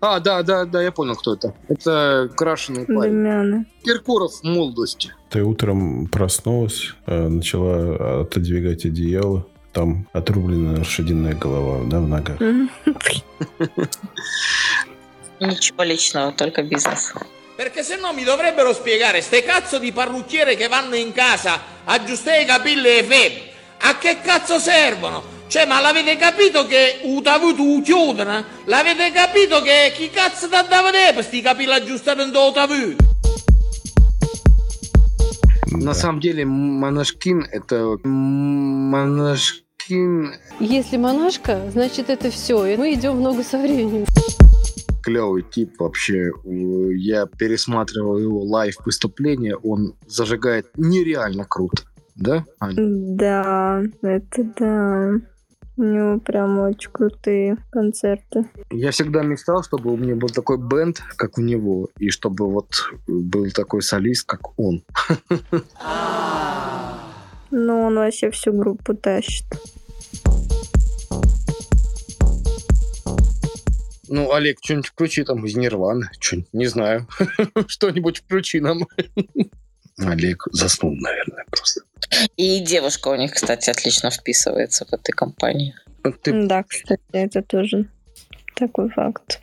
А, 0.00 0.20
да, 0.20 0.42
да, 0.42 0.64
да, 0.64 0.82
я 0.82 0.92
понял, 0.92 1.16
кто 1.16 1.34
это. 1.34 1.54
Это 1.68 2.30
крашеный 2.36 2.86
парень. 2.86 3.12
Дымяна. 3.12 3.66
Киркоров 3.82 4.32
в 4.32 4.44
молодости. 4.44 5.12
Ты 5.30 5.42
утром 5.42 6.06
проснулась, 6.06 6.94
э, 7.06 7.28
начала 7.28 8.20
отодвигать 8.22 8.84
одеяло. 8.84 9.46
Там 9.74 10.06
отрублена 10.12 10.78
лошадиная 10.78 11.34
голова, 11.34 11.84
да, 11.84 11.98
в 11.98 12.06
ногах. 12.06 12.38
Ничего 15.40 15.82
личного, 15.82 16.30
только 16.32 16.62
бизнес. 16.62 17.12
Perché 17.56 17.82
se 17.82 17.96
no 17.96 18.12
mi 18.12 18.22
dovrebbero 18.22 18.72
spiegare 18.72 19.20
ste 19.20 19.42
cazzo 19.42 19.78
di 19.78 19.90
parrucchiere 19.90 20.54
che 20.54 20.68
vanno 20.68 20.94
in 20.94 21.12
casa 21.12 21.54
a 21.84 21.92
aggiustare 21.92 22.42
i 22.42 22.46
capelli 22.46 22.88
e 22.88 23.02
femmine. 23.02 23.52
A 23.80 23.98
che 23.98 24.20
cazzo 24.22 24.60
servono? 24.60 25.22
Cioè, 25.48 25.66
ma 25.66 25.80
l'avete 25.80 26.16
capito 26.16 26.66
che 26.66 27.00
utavuto 27.02 27.82
chiudono? 27.82 28.44
L'avete 28.66 29.10
capito 29.10 29.60
che 29.60 29.92
chi 29.94 30.08
cazzo 30.08 30.46
dava 30.46 30.90
te 30.90 31.12
per 31.14 31.24
sti 31.24 31.42
capelli 31.42 31.72
aggiustati 31.72 32.22
in 32.22 32.28
utavuto? 32.28 33.02
На 35.76 35.92
самом 35.92 36.20
деле, 36.20 36.44
Монашкин 36.44 37.48
это 37.50 37.98
Монашкин 39.88 40.34
Если 40.60 40.96
монашка, 40.96 41.70
значит 41.70 42.10
это 42.10 42.30
все, 42.30 42.64
и 42.66 42.76
мы 42.76 42.94
идем 42.94 43.16
в 43.16 43.20
ногу 43.20 43.42
со 43.42 43.58
временем. 43.58 44.06
клевый 45.02 45.42
тип 45.42 45.78
вообще. 45.78 46.30
Я 46.44 47.26
пересматривал 47.26 48.18
его 48.18 48.42
live 48.42 48.76
выступление, 48.84 49.56
он 49.56 49.94
зажигает 50.06 50.66
нереально 50.76 51.44
круто. 51.44 51.82
Да, 52.14 52.44
Аня? 52.60 52.76
Да, 53.16 53.82
это 54.02 54.44
да. 54.58 55.10
У 55.76 55.82
него 55.82 56.20
прям 56.20 56.60
очень 56.60 56.90
крутые 56.92 57.56
концерты. 57.72 58.48
Я 58.70 58.92
всегда 58.92 59.22
мечтал, 59.22 59.64
чтобы 59.64 59.92
у 59.92 59.96
меня 59.96 60.14
был 60.14 60.28
такой 60.28 60.56
band, 60.56 61.02
как 61.16 61.36
у 61.36 61.42
него, 61.42 61.88
и 61.98 62.10
чтобы 62.10 62.48
вот 62.48 62.68
был 63.08 63.50
такой 63.50 63.82
солист, 63.82 64.24
как 64.26 64.56
он. 64.58 64.84
Но 67.50 67.82
он 67.82 67.96
вообще 67.96 68.30
всю 68.30 68.52
группу 68.52 68.94
тащит. 68.94 69.44
Ну, 74.08 74.32
Олег, 74.32 74.58
что-нибудь 74.62 74.88
включи 74.88 75.24
там 75.24 75.44
из 75.46 75.56
Нирваны. 75.56 76.10
Что-нибудь, 76.18 76.52
не 76.52 76.66
знаю. 76.66 77.08
Что-нибудь 77.66 78.18
включи 78.18 78.60
нам. 78.60 78.86
Олег 79.98 80.44
заснул, 80.52 80.94
наверное, 80.96 81.44
просто. 81.50 81.82
И 82.36 82.60
девушка 82.60 83.08
у 83.08 83.14
них, 83.14 83.32
кстати, 83.32 83.70
отлично 83.70 84.10
вписывается 84.10 84.84
в 84.84 84.92
этой 84.92 85.12
компании. 85.12 85.74
Да, 86.24 86.64
кстати, 86.64 87.02
это 87.12 87.42
тоже 87.42 87.88
такой 88.54 88.90
факт. 88.90 89.40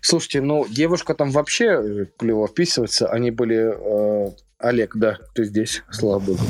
Слушайте, 0.00 0.40
ну, 0.40 0.66
девушка 0.68 1.14
там 1.14 1.30
вообще 1.30 1.64
э, 1.64 2.06
клево 2.16 2.46
вписывается. 2.46 3.08
Они 3.08 3.30
были... 3.30 3.74
э, 3.74 4.30
Олег, 4.58 4.96
да, 4.96 5.18
ты 5.34 5.44
здесь, 5.44 5.82
слава 5.90 6.20
богу. 6.20 6.40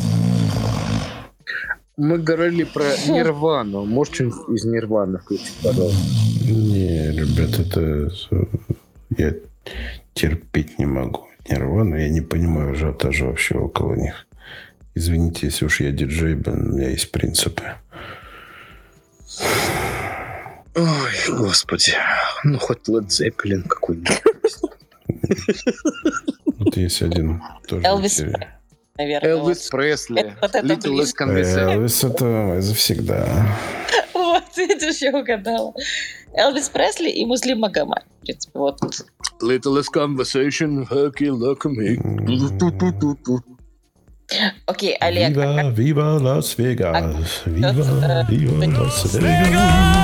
Мы 1.97 2.19
говорили 2.19 2.65
про 2.65 2.85
Нирвану. 3.09 3.85
Можешь 3.85 4.15
что-нибудь 4.15 4.49
из 4.49 4.65
Нирваны 4.65 5.19
включить, 5.19 5.55
пожалуйста? 5.63 5.99
Не, 6.45 7.13
ребят, 7.13 7.59
это... 7.59 8.11
Я 9.17 9.35
терпеть 10.13 10.79
не 10.79 10.87
могу. 10.87 11.29
Нирвану, 11.49 11.97
я 11.97 12.09
не 12.09 12.21
понимаю 12.21 12.73
ажиотажа 12.73 13.27
вообще 13.27 13.57
около 13.57 13.95
них. 13.95 14.27
Извините, 14.95 15.47
если 15.47 15.67
уж 15.67 15.81
я 15.81 15.91
диджей, 15.93 16.35
блин, 16.35 16.73
у 16.73 16.77
меня 16.77 16.91
есть 16.91 17.11
принципы. 17.11 17.63
Ой, 20.75 21.13
господи. 21.29 21.93
Ну, 22.45 22.59
хоть 22.59 22.89
Led 22.89 23.09
Zeppelin 23.09 23.67
какой-нибудь. 23.69 24.23
Вот 26.59 26.77
есть 26.77 27.03
один 27.03 27.43
тоже. 27.67 27.87
Элвис, 27.87 28.23
наверное. 28.97 29.31
Элвис 29.31 29.69
Пресли. 29.69 30.21
Это- 30.21 30.37
вот 30.41 30.55
это 30.55 30.67
Little 30.67 31.01
Less 31.01 31.13
Conversation. 31.19 31.73
Элвис 31.73 32.05
это 32.05 32.61
завсегда. 32.61 33.27
Вот, 34.15 34.43
видишь, 34.57 35.01
я 35.03 35.11
угадала. 35.17 35.73
Элвис 36.35 36.69
Пресли 36.69 37.09
и 37.09 37.25
Муслим 37.25 37.61
Магомед. 37.61 38.05
В 38.21 38.25
принципе, 38.25 38.59
вот. 38.59 38.81
Little 39.41 39.79
Less 39.79 39.87
Conversation, 39.95 40.89
Hacky 40.89 41.29
Luck 41.29 41.63
Me. 41.67 41.97
Окей, 44.67 44.97
Олег, 45.01 45.29
Viva, 45.31 45.71
viva 45.71 46.19
Las 46.21 46.62
Vegas. 46.62 47.43
Viva, 47.47 48.27
viva 48.29 48.81
Las 48.81 49.22
Vegas. 49.22 50.04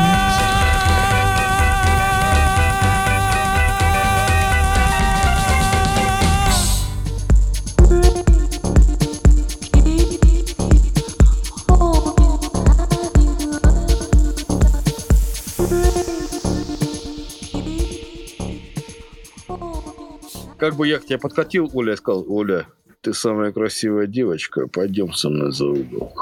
Как 20.70 20.78
бы 20.78 20.86
я 20.86 21.00
к 21.00 21.04
тебе 21.04 21.18
подкатил, 21.18 21.68
Оля, 21.74 21.94
и 21.94 21.96
сказал, 21.96 22.24
Оля, 22.28 22.68
ты 23.00 23.12
самая 23.12 23.50
красивая 23.50 24.06
девочка, 24.06 24.68
пойдем 24.68 25.12
со 25.12 25.28
мной 25.28 25.50
за 25.50 25.66
угол. 25.66 26.14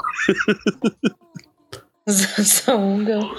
за, 2.07 2.27
за 2.37 2.75
угол. 2.75 3.29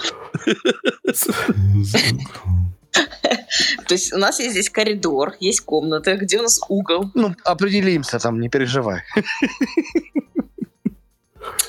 То 3.89 3.95
есть 3.95 4.13
у 4.13 4.19
нас 4.19 4.39
есть 4.39 4.53
здесь 4.53 4.71
коридор, 4.71 5.35
есть 5.41 5.63
комната, 5.63 6.15
где 6.15 6.39
у 6.39 6.43
нас 6.43 6.61
угол. 6.69 7.11
Ну, 7.15 7.35
определимся 7.43 8.21
там, 8.21 8.39
не 8.39 8.49
переживай. 8.49 9.03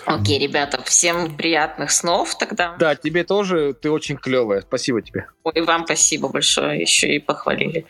Окей, 0.05 0.37
ребята, 0.37 0.83
всем 0.83 1.35
приятных 1.35 1.89
снов 1.89 2.37
тогда. 2.37 2.75
Да, 2.77 2.93
тебе 2.93 3.23
тоже, 3.23 3.73
ты 3.73 3.89
очень 3.89 4.17
клевая. 4.17 4.61
Спасибо 4.61 5.01
тебе. 5.01 5.25
Ой, 5.43 5.61
вам 5.61 5.85
спасибо 5.85 6.27
большое, 6.27 6.79
еще 6.79 7.15
и 7.15 7.17
похвалили. 7.17 7.87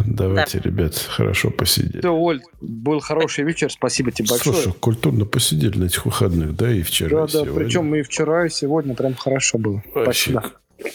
Давайте, 0.00 0.60
ребят, 0.60 0.94
хорошо 0.96 1.50
посидели. 1.50 2.00
Все, 2.00 2.14
Оль, 2.14 2.42
был 2.60 3.00
хороший 3.00 3.44
вечер, 3.44 3.70
спасибо 3.70 4.10
тебе 4.10 4.28
большое. 4.28 4.56
Слушай, 4.56 4.72
культурно 4.78 5.24
посидели 5.24 5.78
на 5.78 5.84
этих 5.84 6.04
выходных, 6.06 6.56
да, 6.56 6.70
и 6.70 6.82
вчера, 6.82 7.10
да, 7.10 7.24
и 7.24 7.26
да, 7.26 7.44
сегодня. 7.44 7.54
причем 7.54 7.94
и 7.94 8.02
вчера, 8.02 8.46
и 8.46 8.50
сегодня 8.50 8.94
прям 8.94 9.14
хорошо 9.14 9.58
было. 9.58 9.82
Вообще, 9.94 10.32
Спасибо. 10.32 10.52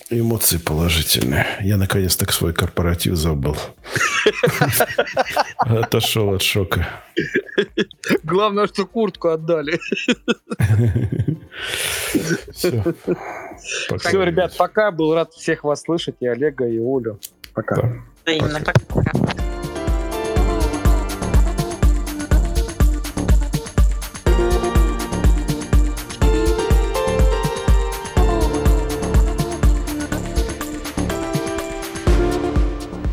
Эмоции 0.10 0.58
положительные. 0.58 1.46
Я 1.62 1.76
наконец 1.76 2.16
так 2.16 2.32
свой 2.32 2.54
корпоратив 2.54 3.16
забыл. 3.16 3.58
Отошел 5.58 6.34
от 6.34 6.42
шока. 6.42 6.88
Главное, 8.24 8.68
что 8.68 8.86
куртку 8.86 9.30
отдали. 9.30 9.78
Все. 12.52 12.84
Все, 14.00 14.24
ребят, 14.24 14.56
пока. 14.58 14.92
Был 14.92 15.14
рад 15.14 15.34
всех 15.34 15.64
вас 15.66 15.82
слышать, 15.82 16.16
и 16.22 16.28
Олега, 16.28 16.66
и 16.66 16.78
Олю. 16.78 17.20
Пока. 17.54 18.04
Взаимно, 18.26 18.60
пока-пока. 18.62 19.12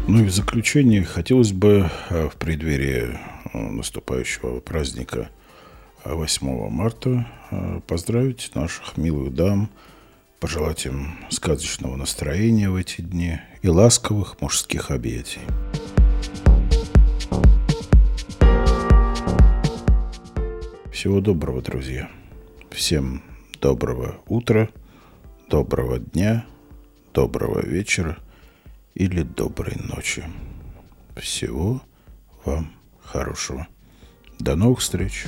Ну 0.07 0.21
и 0.21 0.25
в 0.25 0.31
заключение 0.31 1.03
хотелось 1.03 1.53
бы 1.53 1.91
э, 2.11 2.29
в 2.29 2.37
преддверии 2.37 3.19
э, 3.53 3.59
наступающего 3.59 4.61
праздника 4.61 5.29
э, 6.05 6.15
8 6.15 6.69
марта 6.71 7.27
э, 7.51 7.81
поздравить 7.87 8.53
наших 8.55 8.97
милых 8.97 9.35
дам, 9.35 9.71
пожелать 10.41 10.87
им 10.87 11.19
сказочного 11.29 11.97
настроения 11.97 12.71
в 12.71 12.77
эти 12.77 13.03
дни 13.03 13.39
и 13.61 13.69
ласковых 13.69 14.41
мужских 14.41 14.91
объятий. 14.91 15.43
Всего 20.91 21.21
доброго, 21.21 21.63
друзья. 21.63 22.11
Всем 22.71 23.23
доброго 23.61 24.17
утра, 24.27 24.71
доброго 25.49 25.99
дня, 25.99 26.47
доброго 27.13 27.61
вечера 27.61 28.19
или 28.95 29.23
доброй 29.23 29.77
ночи. 29.77 30.25
Всего 31.17 31.83
вам 32.45 32.73
хорошего. 33.03 33.69
До 34.39 34.57
новых 34.57 34.81
встреч. 34.81 35.27